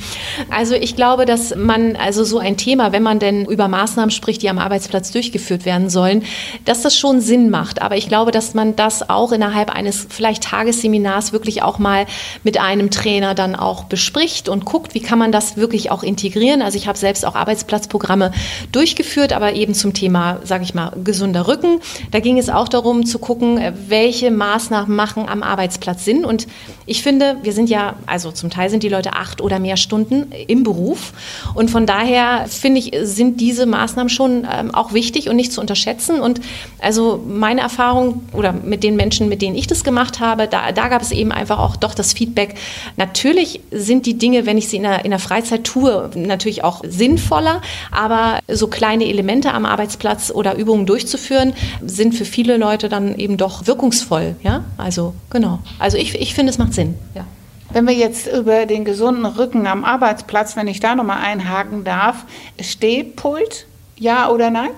Also 0.50 0.74
ich 0.74 0.96
glaube, 0.96 1.26
dass 1.26 1.54
man, 1.54 1.96
also 1.96 2.24
so 2.24 2.38
ein 2.38 2.56
Thema, 2.56 2.92
wenn 2.92 3.02
man 3.02 3.18
denn 3.18 3.44
über 3.44 3.68
Maßnahmen 3.68 4.10
spricht, 4.10 4.42
die 4.42 4.50
am 4.50 4.58
Arbeitsplatz 4.58 5.12
durchgeführt 5.12 5.64
werden 5.64 5.90
sollen, 5.90 6.22
dass 6.64 6.82
das 6.82 6.96
schon 6.96 7.20
Sinn 7.20 7.50
macht. 7.50 7.82
Aber 7.82 7.96
ich 7.96 8.08
glaube, 8.08 8.30
dass 8.30 8.54
man 8.54 8.76
das 8.76 9.08
auch 9.08 9.32
innerhalb 9.32 9.70
eines 9.70 10.06
vielleicht 10.08 10.44
Tagesseminars 10.44 11.32
wirklich 11.32 11.62
auch 11.62 11.78
mal 11.78 12.06
mit 12.42 12.58
einem 12.58 12.90
Trainer 12.90 13.34
dann 13.34 13.54
auch 13.54 13.84
bespricht 13.84 14.48
und 14.48 14.64
guckt, 14.64 14.94
wie 14.94 15.00
kann 15.00 15.18
man 15.18 15.32
das 15.32 15.56
wirklich 15.56 15.90
auch 15.90 16.02
integrieren. 16.02 16.62
Also 16.62 16.76
ich 16.78 16.88
habe 16.88 16.98
selbst 16.98 17.24
auch 17.24 17.34
Arbeitsplatzprogramme 17.34 18.32
durchgeführt, 18.72 19.32
aber 19.32 19.52
eben 19.52 19.74
zum 19.74 19.92
Thema, 19.92 20.40
sage 20.42 20.64
ich 20.64 20.74
mal, 20.74 20.92
gesunder 21.04 21.46
Rücken. 21.46 21.80
Da 22.10 22.20
ging 22.20 22.38
es 22.38 22.48
auch 22.48 22.68
darum 22.68 23.06
zu 23.06 23.18
gucken, 23.18 23.60
welche 23.88 24.05
welche 24.06 24.30
Maßnahmen 24.30 24.94
machen 24.94 25.28
am 25.28 25.42
Arbeitsplatz 25.42 26.04
Sinn. 26.04 26.24
Und 26.24 26.46
ich 26.86 27.02
finde, 27.02 27.36
wir 27.42 27.52
sind 27.52 27.68
ja, 27.68 27.96
also 28.06 28.30
zum 28.30 28.48
Teil 28.48 28.70
sind 28.70 28.84
die 28.84 28.88
Leute 28.88 29.12
acht 29.14 29.40
oder 29.40 29.58
mehr 29.58 29.76
Stunden 29.76 30.32
im 30.46 30.62
Beruf. 30.62 31.12
Und 31.54 31.68
von 31.70 31.84
daher 31.84 32.46
finde 32.48 32.78
ich, 32.78 32.92
sind 33.02 33.40
diese 33.40 33.66
Maßnahmen 33.66 34.08
schon 34.08 34.46
ähm, 34.50 34.72
auch 34.72 34.92
wichtig 34.92 35.28
und 35.28 35.34
nicht 35.34 35.52
zu 35.52 35.60
unterschätzen. 35.60 36.20
Und 36.20 36.40
also 36.78 37.22
meine 37.26 37.60
Erfahrung 37.60 38.22
oder 38.32 38.52
mit 38.52 38.84
den 38.84 38.94
Menschen, 38.94 39.28
mit 39.28 39.42
denen 39.42 39.56
ich 39.56 39.66
das 39.66 39.82
gemacht 39.82 40.20
habe, 40.20 40.46
da, 40.46 40.70
da 40.70 40.86
gab 40.86 41.02
es 41.02 41.10
eben 41.10 41.32
einfach 41.32 41.58
auch 41.58 41.74
doch 41.74 41.92
das 41.92 42.12
Feedback. 42.12 42.54
Natürlich 42.96 43.60
sind 43.72 44.06
die 44.06 44.16
Dinge, 44.16 44.46
wenn 44.46 44.56
ich 44.56 44.68
sie 44.68 44.76
in 44.76 44.84
der, 44.84 45.04
in 45.04 45.10
der 45.10 45.18
Freizeit 45.18 45.64
tue, 45.64 46.08
natürlich 46.14 46.62
auch 46.62 46.84
sinnvoller. 46.86 47.62
Aber 47.90 48.38
so 48.46 48.68
kleine 48.68 49.06
Elemente 49.06 49.52
am 49.52 49.66
Arbeitsplatz 49.66 50.30
oder 50.30 50.56
Übungen 50.56 50.86
durchzuführen, 50.86 51.52
sind 51.84 52.14
für 52.14 52.24
viele 52.24 52.58
Leute 52.58 52.88
dann 52.88 53.16
eben 53.16 53.36
doch 53.38 53.66
wirkungsvoll. 53.66 54.36
Ja? 54.44 54.64
Also 54.76 55.14
genau. 55.30 55.58
Also 55.80 55.96
ich, 55.96 56.14
ich 56.14 56.34
finde, 56.34 56.50
es 56.50 56.58
macht 56.58 56.75
Sinn. 56.76 56.94
Ja. 57.14 57.24
Wenn 57.72 57.86
wir 57.88 57.94
jetzt 57.94 58.28
über 58.28 58.66
den 58.66 58.84
gesunden 58.84 59.26
Rücken 59.26 59.66
am 59.66 59.84
Arbeitsplatz, 59.84 60.54
wenn 60.54 60.68
ich 60.68 60.78
da 60.78 60.94
nochmal 60.94 61.18
einhaken 61.18 61.82
darf, 61.82 62.24
Stehpult, 62.60 63.66
ja 63.96 64.30
oder 64.30 64.50
nein? 64.50 64.70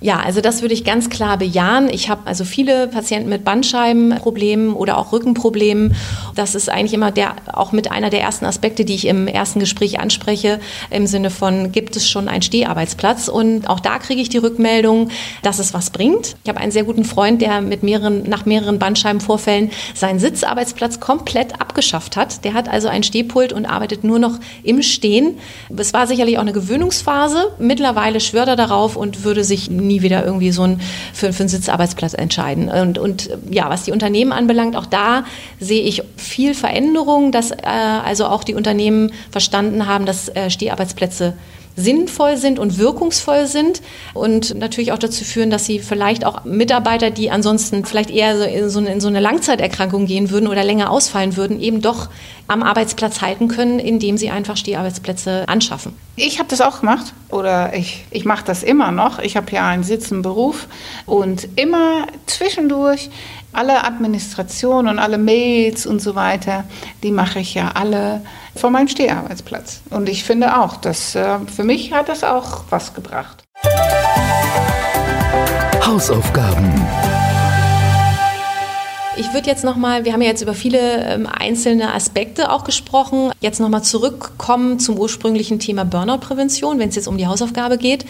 Ja, 0.00 0.18
also 0.18 0.40
das 0.40 0.62
würde 0.62 0.74
ich 0.74 0.84
ganz 0.84 1.10
klar 1.10 1.38
bejahen. 1.38 1.88
Ich 1.88 2.10
habe 2.10 2.22
also 2.24 2.44
viele 2.44 2.88
Patienten 2.88 3.28
mit 3.28 3.44
Bandscheibenproblemen 3.44 4.72
oder 4.74 4.98
auch 4.98 5.12
Rückenproblemen. 5.12 5.94
Das 6.34 6.54
ist 6.54 6.68
eigentlich 6.68 6.94
immer 6.94 7.12
der, 7.12 7.36
auch 7.52 7.72
mit 7.72 7.92
einer 7.92 8.10
der 8.10 8.20
ersten 8.20 8.44
Aspekte, 8.44 8.84
die 8.84 8.94
ich 8.94 9.06
im 9.06 9.28
ersten 9.28 9.60
Gespräch 9.60 10.00
anspreche, 10.00 10.58
im 10.90 11.06
Sinne 11.06 11.30
von, 11.30 11.70
gibt 11.70 11.94
es 11.94 12.08
schon 12.08 12.28
einen 12.28 12.42
Steharbeitsplatz? 12.42 13.28
Und 13.28 13.68
auch 13.68 13.78
da 13.78 13.98
kriege 13.98 14.20
ich 14.20 14.28
die 14.28 14.38
Rückmeldung, 14.38 15.10
dass 15.42 15.58
es 15.58 15.72
was 15.72 15.90
bringt. 15.90 16.34
Ich 16.42 16.48
habe 16.48 16.58
einen 16.58 16.72
sehr 16.72 16.84
guten 16.84 17.04
Freund, 17.04 17.40
der 17.40 17.60
mit 17.60 17.82
mehreren, 17.82 18.28
nach 18.28 18.44
mehreren 18.44 18.78
Bandscheibenvorfällen 18.78 19.70
seinen 19.94 20.18
Sitzarbeitsplatz 20.18 20.98
komplett 20.98 21.60
abgeschafft 21.60 22.16
hat. 22.16 22.44
Der 22.44 22.54
hat 22.54 22.68
also 22.68 22.88
ein 22.88 23.02
Stehpult 23.02 23.52
und 23.52 23.66
arbeitet 23.66 24.02
nur 24.02 24.18
noch 24.18 24.40
im 24.64 24.82
Stehen. 24.82 25.38
Es 25.76 25.92
war 25.92 26.06
sicherlich 26.06 26.38
auch 26.38 26.42
eine 26.42 26.52
Gewöhnungsphase. 26.52 27.52
Mittlerweile 27.58 28.18
schwört 28.20 28.48
er 28.48 28.56
darauf 28.56 28.96
und 28.96 29.24
würde 29.24 29.44
sich 29.44 29.51
nie 29.70 30.02
wieder 30.02 30.24
irgendwie 30.24 30.52
so 30.52 30.62
ein, 30.62 30.80
für, 31.12 31.32
für 31.32 31.42
einen 31.42 31.48
Sitzarbeitsplatz 31.48 32.14
entscheiden. 32.14 32.68
Und, 32.68 32.98
und 32.98 33.30
ja, 33.50 33.68
was 33.70 33.84
die 33.84 33.92
Unternehmen 33.92 34.32
anbelangt, 34.32 34.76
auch 34.76 34.86
da 34.86 35.24
sehe 35.60 35.82
ich 35.82 36.02
viel 36.16 36.54
Veränderung, 36.54 37.32
dass 37.32 37.50
äh, 37.50 37.56
also 37.64 38.26
auch 38.26 38.44
die 38.44 38.54
Unternehmen 38.54 39.12
verstanden 39.30 39.86
haben, 39.86 40.06
dass 40.06 40.28
äh, 40.28 40.50
Steharbeitsplätze 40.50 41.34
sinnvoll 41.76 42.36
sind 42.36 42.58
und 42.58 42.78
wirkungsvoll 42.78 43.46
sind 43.46 43.82
und 44.14 44.54
natürlich 44.54 44.92
auch 44.92 44.98
dazu 44.98 45.24
führen, 45.24 45.50
dass 45.50 45.64
sie 45.64 45.78
vielleicht 45.78 46.24
auch 46.24 46.44
Mitarbeiter, 46.44 47.10
die 47.10 47.30
ansonsten 47.30 47.84
vielleicht 47.84 48.10
eher 48.10 48.36
so 48.36 48.44
in, 48.44 48.70
so 48.70 48.78
eine, 48.78 48.92
in 48.92 49.00
so 49.00 49.08
eine 49.08 49.20
Langzeiterkrankung 49.20 50.06
gehen 50.06 50.30
würden 50.30 50.48
oder 50.48 50.64
länger 50.64 50.90
ausfallen 50.90 51.36
würden, 51.36 51.60
eben 51.60 51.80
doch 51.80 52.08
am 52.48 52.62
Arbeitsplatz 52.62 53.22
halten 53.22 53.48
können, 53.48 53.78
indem 53.78 54.18
sie 54.18 54.30
einfach 54.30 54.56
Steharbeitsplätze 54.56 55.48
anschaffen. 55.48 55.94
Ich 56.16 56.38
habe 56.38 56.48
das 56.48 56.60
auch 56.60 56.80
gemacht 56.80 57.14
oder 57.30 57.74
ich, 57.74 58.04
ich 58.10 58.24
mache 58.24 58.44
das 58.44 58.62
immer 58.62 58.90
noch. 58.90 59.18
Ich 59.18 59.36
habe 59.36 59.50
ja 59.52 59.66
einen 59.68 59.84
sitzenden 59.84 60.22
Beruf 60.22 60.68
und 61.06 61.48
immer 61.56 62.06
zwischendurch 62.26 63.08
alle 63.52 63.84
Administration 63.84 64.88
und 64.88 64.98
alle 64.98 65.18
Mails 65.18 65.86
und 65.86 66.00
so 66.00 66.14
weiter, 66.14 66.64
die 67.02 67.10
mache 67.10 67.40
ich 67.40 67.54
ja 67.54 67.72
alle 67.74 68.22
von 68.56 68.72
meinem 68.72 68.88
Steharbeitsplatz. 68.88 69.82
Und 69.90 70.08
ich 70.08 70.24
finde 70.24 70.58
auch, 70.58 70.76
dass 70.76 71.14
äh, 71.14 71.38
für 71.46 71.64
mich 71.64 71.92
hat 71.92 72.08
das 72.08 72.24
auch 72.24 72.64
was 72.70 72.94
gebracht. 72.94 73.44
Hausaufgaben. 75.86 76.72
Ich 79.16 79.34
würde 79.34 79.46
jetzt 79.46 79.62
nochmal, 79.62 80.06
wir 80.06 80.14
haben 80.14 80.22
ja 80.22 80.28
jetzt 80.28 80.40
über 80.40 80.54
viele 80.54 81.04
ähm, 81.04 81.26
einzelne 81.26 81.92
Aspekte 81.92 82.50
auch 82.50 82.64
gesprochen, 82.64 83.30
jetzt 83.40 83.60
nochmal 83.60 83.82
zurückkommen 83.82 84.78
zum 84.78 84.96
ursprünglichen 84.96 85.58
Thema 85.58 85.84
Burnout-Prävention, 85.84 86.78
wenn 86.78 86.88
es 86.88 86.96
jetzt 86.96 87.08
um 87.08 87.18
die 87.18 87.26
Hausaufgabe 87.26 87.76
geht. 87.76 88.06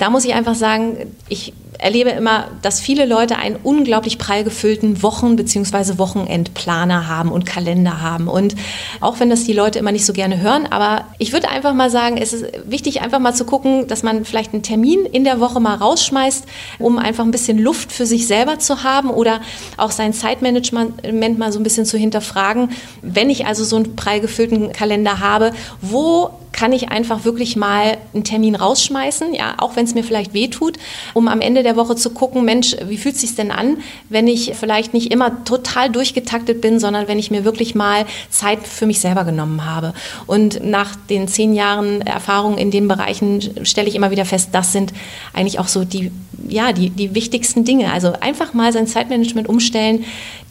Da 0.00 0.08
muss 0.08 0.24
ich 0.24 0.32
einfach 0.32 0.54
sagen, 0.54 1.14
ich 1.28 1.52
erlebe 1.78 2.10
immer, 2.10 2.48
dass 2.62 2.80
viele 2.80 3.04
Leute 3.06 3.36
einen 3.36 3.56
unglaublich 3.56 4.18
prall 4.18 4.44
gefüllten 4.44 5.02
Wochen- 5.02 5.36
bzw. 5.36 5.98
Wochenendplaner 5.98 7.06
haben 7.06 7.30
und 7.30 7.44
Kalender 7.44 8.00
haben. 8.00 8.26
Und 8.26 8.54
auch 9.00 9.20
wenn 9.20 9.28
das 9.28 9.44
die 9.44 9.52
Leute 9.52 9.78
immer 9.78 9.92
nicht 9.92 10.06
so 10.06 10.12
gerne 10.14 10.40
hören, 10.40 10.66
aber 10.70 11.04
ich 11.18 11.32
würde 11.32 11.48
einfach 11.48 11.74
mal 11.74 11.90
sagen, 11.90 12.16
es 12.16 12.32
ist 12.32 12.46
wichtig, 12.66 13.02
einfach 13.02 13.18
mal 13.18 13.34
zu 13.34 13.44
gucken, 13.44 13.88
dass 13.88 14.02
man 14.02 14.24
vielleicht 14.24 14.54
einen 14.54 14.62
Termin 14.62 15.04
in 15.04 15.24
der 15.24 15.38
Woche 15.38 15.60
mal 15.60 15.74
rausschmeißt, 15.74 16.44
um 16.78 16.98
einfach 16.98 17.24
ein 17.24 17.30
bisschen 17.30 17.58
Luft 17.58 17.92
für 17.92 18.06
sich 18.06 18.26
selber 18.26 18.58
zu 18.58 18.82
haben 18.82 19.10
oder 19.10 19.40
auch 19.76 19.90
sein 19.90 20.14
Zeitmanagement 20.14 21.38
mal 21.38 21.52
so 21.52 21.60
ein 21.60 21.62
bisschen 21.62 21.84
zu 21.84 21.98
hinterfragen. 21.98 22.70
Wenn 23.02 23.28
ich 23.28 23.46
also 23.46 23.64
so 23.64 23.76
einen 23.76 23.96
prall 23.96 24.20
gefüllten 24.20 24.72
Kalender 24.72 25.20
habe, 25.20 25.52
wo 25.82 26.30
kann 26.52 26.72
ich 26.72 26.90
einfach 26.90 27.24
wirklich 27.24 27.56
mal 27.56 27.98
einen 28.12 28.24
Termin 28.24 28.54
rausschmeißen, 28.54 29.34
ja, 29.34 29.54
auch 29.58 29.76
wenn 29.76 29.84
es 29.84 29.94
mir 29.94 30.04
vielleicht 30.04 30.34
wehtut, 30.34 30.78
um 31.14 31.28
am 31.28 31.40
Ende 31.40 31.62
der 31.62 31.76
Woche 31.76 31.96
zu 31.96 32.10
gucken, 32.10 32.44
Mensch, 32.44 32.76
wie 32.86 32.96
fühlt 32.96 33.14
es 33.14 33.20
sich 33.20 33.34
denn 33.34 33.50
an, 33.50 33.78
wenn 34.08 34.26
ich 34.26 34.52
vielleicht 34.58 34.92
nicht 34.92 35.12
immer 35.12 35.44
total 35.44 35.90
durchgetaktet 35.90 36.60
bin, 36.60 36.80
sondern 36.80 37.08
wenn 37.08 37.18
ich 37.18 37.30
mir 37.30 37.44
wirklich 37.44 37.74
mal 37.74 38.04
Zeit 38.30 38.66
für 38.66 38.86
mich 38.86 39.00
selber 39.00 39.24
genommen 39.24 39.64
habe. 39.64 39.94
Und 40.26 40.64
nach 40.64 40.96
den 40.96 41.28
zehn 41.28 41.54
Jahren 41.54 42.00
Erfahrung 42.02 42.58
in 42.58 42.70
den 42.70 42.88
Bereichen 42.88 43.64
stelle 43.64 43.88
ich 43.88 43.94
immer 43.94 44.10
wieder 44.10 44.24
fest, 44.24 44.50
das 44.52 44.72
sind 44.72 44.92
eigentlich 45.32 45.58
auch 45.58 45.68
so 45.68 45.84
die, 45.84 46.10
ja, 46.48 46.72
die, 46.72 46.90
die 46.90 47.14
wichtigsten 47.14 47.64
Dinge. 47.64 47.92
Also 47.92 48.12
einfach 48.20 48.54
mal 48.54 48.72
sein 48.72 48.86
Zeitmanagement 48.86 49.48
umstellen, 49.48 50.04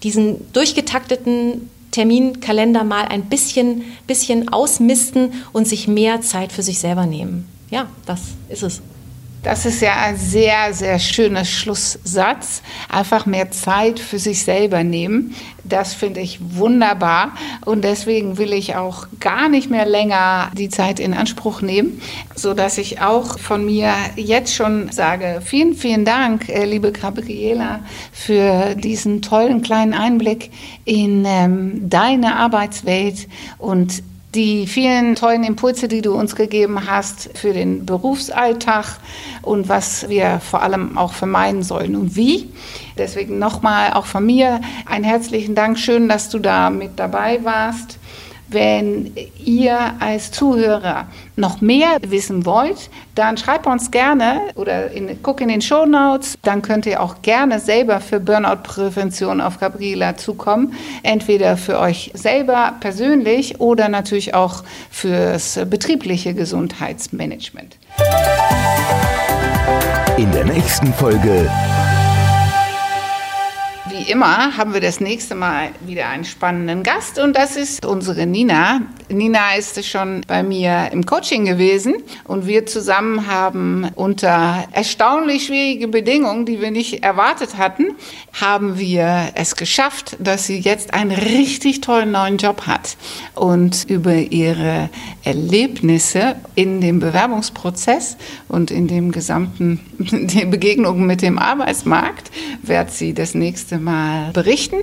diesen 0.03 0.51
durchgetakteten 0.53 1.69
Terminkalender 1.91 2.83
mal 2.83 3.05
ein 3.05 3.25
bisschen, 3.25 3.83
bisschen 4.07 4.49
ausmisten 4.49 5.33
und 5.53 5.67
sich 5.67 5.87
mehr 5.87 6.21
Zeit 6.21 6.51
für 6.51 6.63
sich 6.63 6.79
selber 6.79 7.05
nehmen. 7.05 7.47
Ja, 7.69 7.87
das 8.05 8.21
ist 8.49 8.63
es. 8.63 8.81
Das 9.41 9.65
ist 9.65 9.81
ja 9.81 9.95
ein 9.95 10.17
sehr, 10.17 10.73
sehr 10.73 10.99
schöner 10.99 11.45
Schlusssatz. 11.45 12.61
Einfach 12.89 13.25
mehr 13.25 13.51
Zeit 13.51 13.99
für 13.99 14.19
sich 14.19 14.43
selber 14.43 14.83
nehmen. 14.83 15.33
Das 15.63 15.93
finde 15.93 16.19
ich 16.19 16.39
wunderbar. 16.41 17.31
Und 17.63 17.83
deswegen 17.85 18.37
will 18.37 18.51
ich 18.51 18.75
auch 18.75 19.07
gar 19.21 19.47
nicht 19.47 19.69
mehr 19.69 19.85
länger 19.85 20.51
die 20.57 20.67
Zeit 20.67 20.99
in 20.99 21.13
Anspruch 21.13 21.61
nehmen, 21.61 22.01
sodass 22.35 22.77
ich 22.77 23.01
auch 23.01 23.39
von 23.39 23.65
mir 23.65 23.93
jetzt 24.17 24.53
schon 24.53 24.91
sage, 24.91 25.41
vielen, 25.43 25.73
vielen 25.73 26.03
Dank, 26.03 26.49
äh, 26.49 26.65
liebe 26.65 26.91
Gabriela, 26.91 27.79
für 28.11 28.75
diesen 28.75 29.21
tollen 29.21 29.61
kleinen 29.61 29.93
Einblick 29.93 30.51
in 30.83 31.23
ähm, 31.25 31.89
deine 31.89 32.35
Arbeitswelt 32.35 33.29
und 33.57 34.03
die 34.35 34.67
vielen 34.67 35.15
tollen 35.15 35.43
Impulse, 35.43 35.87
die 35.87 36.01
du 36.01 36.13
uns 36.13 36.35
gegeben 36.35 36.87
hast 36.87 37.37
für 37.37 37.51
den 37.51 37.85
Berufsalltag 37.85 38.97
und 39.41 39.69
was 39.69 40.07
wir 40.07 40.39
vor 40.39 40.61
allem 40.61 40.97
auch 40.97 41.13
vermeiden 41.13 41.63
sollen 41.63 41.95
und 41.95 42.15
wie. 42.15 42.51
Deswegen 42.97 43.39
nochmal 43.39 43.93
auch 43.93 44.05
von 44.05 44.25
mir 44.25 44.61
einen 44.85 45.03
herzlichen 45.03 45.55
Dank. 45.55 45.79
Schön, 45.79 46.07
dass 46.07 46.29
du 46.29 46.37
da 46.37 46.69
mit 46.69 46.99
dabei 46.99 47.43
warst. 47.43 47.97
Wenn 48.51 49.11
ihr 49.37 49.77
als 49.99 50.31
Zuhörer 50.31 51.07
noch 51.35 51.61
mehr 51.61 51.97
wissen 52.01 52.45
wollt, 52.45 52.89
dann 53.13 53.37
schreibt 53.37 53.67
uns 53.67 53.91
gerne 53.91 54.41
oder 54.55 54.89
in, 54.91 55.21
guck 55.21 55.41
in 55.41 55.49
den 55.49 55.61
Show 55.61 55.85
Notes. 55.85 56.35
Dann 56.41 56.63
könnt 56.63 56.87
ihr 56.87 57.01
auch 57.01 57.21
gerne 57.21 57.59
selber 57.59 57.99
für 57.99 58.19
Burnout-Prävention 58.19 59.39
auf 59.39 59.59
Gabriela 59.59 60.17
zukommen. 60.17 60.73
Entweder 61.03 61.57
für 61.57 61.79
euch 61.79 62.11
selber 62.15 62.73
persönlich 62.79 63.59
oder 63.59 63.87
natürlich 63.87 64.33
auch 64.33 64.63
fürs 64.89 65.59
betriebliche 65.69 66.33
Gesundheitsmanagement. 66.33 67.77
In 70.17 70.31
der 70.31 70.45
nächsten 70.45 70.91
Folge 70.93 71.49
immer 74.09 74.57
haben 74.57 74.73
wir 74.73 74.81
das 74.81 74.99
nächste 74.99 75.35
Mal 75.35 75.69
wieder 75.81 76.07
einen 76.07 76.25
spannenden 76.25 76.81
Gast 76.81 77.19
und 77.19 77.35
das 77.37 77.55
ist 77.55 77.85
unsere 77.85 78.25
Nina. 78.25 78.81
Nina 79.07 79.55
ist 79.55 79.85
schon 79.85 80.21
bei 80.27 80.41
mir 80.41 80.89
im 80.91 81.05
Coaching 81.05 81.45
gewesen 81.45 81.95
und 82.23 82.47
wir 82.47 82.65
zusammen 82.65 83.27
haben 83.27 83.89
unter 83.95 84.67
erstaunlich 84.71 85.45
schwierigen 85.45 85.91
Bedingungen, 85.91 86.45
die 86.45 86.59
wir 86.59 86.71
nicht 86.71 87.03
erwartet 87.03 87.57
hatten, 87.57 87.95
haben 88.39 88.79
wir 88.79 89.29
es 89.35 89.55
geschafft, 89.55 90.17
dass 90.19 90.47
sie 90.47 90.57
jetzt 90.57 90.93
einen 90.93 91.11
richtig 91.11 91.81
tollen 91.81 92.11
neuen 92.11 92.37
Job 92.37 92.63
hat 92.65 92.97
und 93.35 93.85
über 93.89 94.15
ihre 94.15 94.89
Erlebnisse 95.23 96.35
in 96.55 96.81
dem 96.81 96.99
Bewerbungsprozess 96.99 98.17
und 98.47 98.71
in 98.71 98.87
dem 98.87 99.11
gesamten 99.11 99.79
Begegnung 100.49 101.05
mit 101.05 101.21
dem 101.21 101.37
Arbeitsmarkt 101.37 102.31
wird 102.63 102.91
sie 102.91 103.13
das 103.13 103.35
nächste 103.35 103.77
Mal 103.77 103.98
mal 103.99 104.31
berichten. 104.31 104.77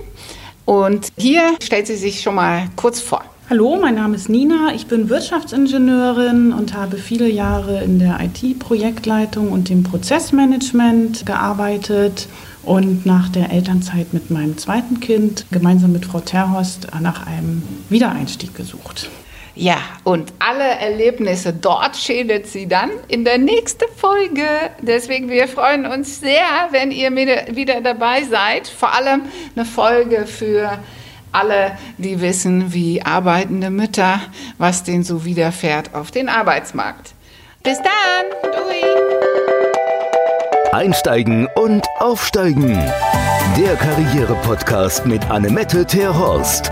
Und 0.65 1.07
hier 1.17 1.55
stellt 1.63 1.87
sie 1.87 1.95
sich 1.95 2.21
schon 2.21 2.35
mal 2.35 2.67
kurz 2.75 2.99
vor. 2.99 3.23
Hallo, 3.49 3.77
mein 3.81 3.95
Name 3.95 4.15
ist 4.15 4.27
Nina. 4.27 4.73
Ich 4.75 4.87
bin 4.87 5.07
Wirtschaftsingenieurin 5.09 6.51
und 6.51 6.73
habe 6.73 6.97
viele 6.97 7.29
Jahre 7.29 7.81
in 7.81 7.97
der 7.97 8.19
IT-Projektleitung 8.19 9.51
und 9.53 9.69
dem 9.69 9.83
Prozessmanagement 9.83 11.25
gearbeitet 11.25 12.27
und 12.63 13.05
nach 13.05 13.29
der 13.29 13.49
Elternzeit 13.51 14.13
mit 14.13 14.29
meinem 14.29 14.57
zweiten 14.57 14.99
Kind 14.99 15.45
gemeinsam 15.49 15.93
mit 15.93 16.05
Frau 16.05 16.19
Terhorst 16.19 16.87
nach 16.99 17.25
einem 17.25 17.63
Wiedereinstieg 17.87 18.53
gesucht. 18.53 19.09
Ja, 19.59 19.77
und 20.03 20.31
alle 20.37 20.63
Erlebnisse 20.63 21.51
dort 21.51 21.97
schildert 21.97 22.45
sie 22.45 22.67
dann 22.67 22.91
in 23.07 23.25
der 23.25 23.39
nächsten 23.39 23.85
Folge. 23.95 24.45
Deswegen, 24.83 25.29
wir 25.29 25.47
freuen 25.47 25.87
uns 25.87 26.19
sehr, 26.19 26.43
wenn 26.69 26.91
ihr 26.91 27.15
wieder 27.15 27.81
dabei 27.81 28.21
seid. 28.21 28.67
Vor 28.67 28.93
allem 28.93 29.23
eine 29.55 29.65
Folge 29.65 30.27
für 30.27 30.77
alle, 31.31 31.71
die 31.97 32.21
wissen, 32.21 32.71
wie 32.71 33.01
arbeitende 33.01 33.71
Mütter, 33.71 34.21
was 34.59 34.83
denen 34.83 35.03
so 35.03 35.25
widerfährt 35.25 35.95
auf 35.95 36.11
den 36.11 36.29
Arbeitsmarkt. 36.29 37.15
Bis 37.63 37.79
dann! 37.79 38.51
Dui. 38.51 38.83
Einsteigen 40.71 41.47
und 41.55 41.83
aufsteigen. 41.97 42.75
Der 43.57 43.75
Karriere-Podcast 43.75 45.07
mit 45.07 45.27
Annemette 45.31 45.83
Terhorst. 45.83 46.71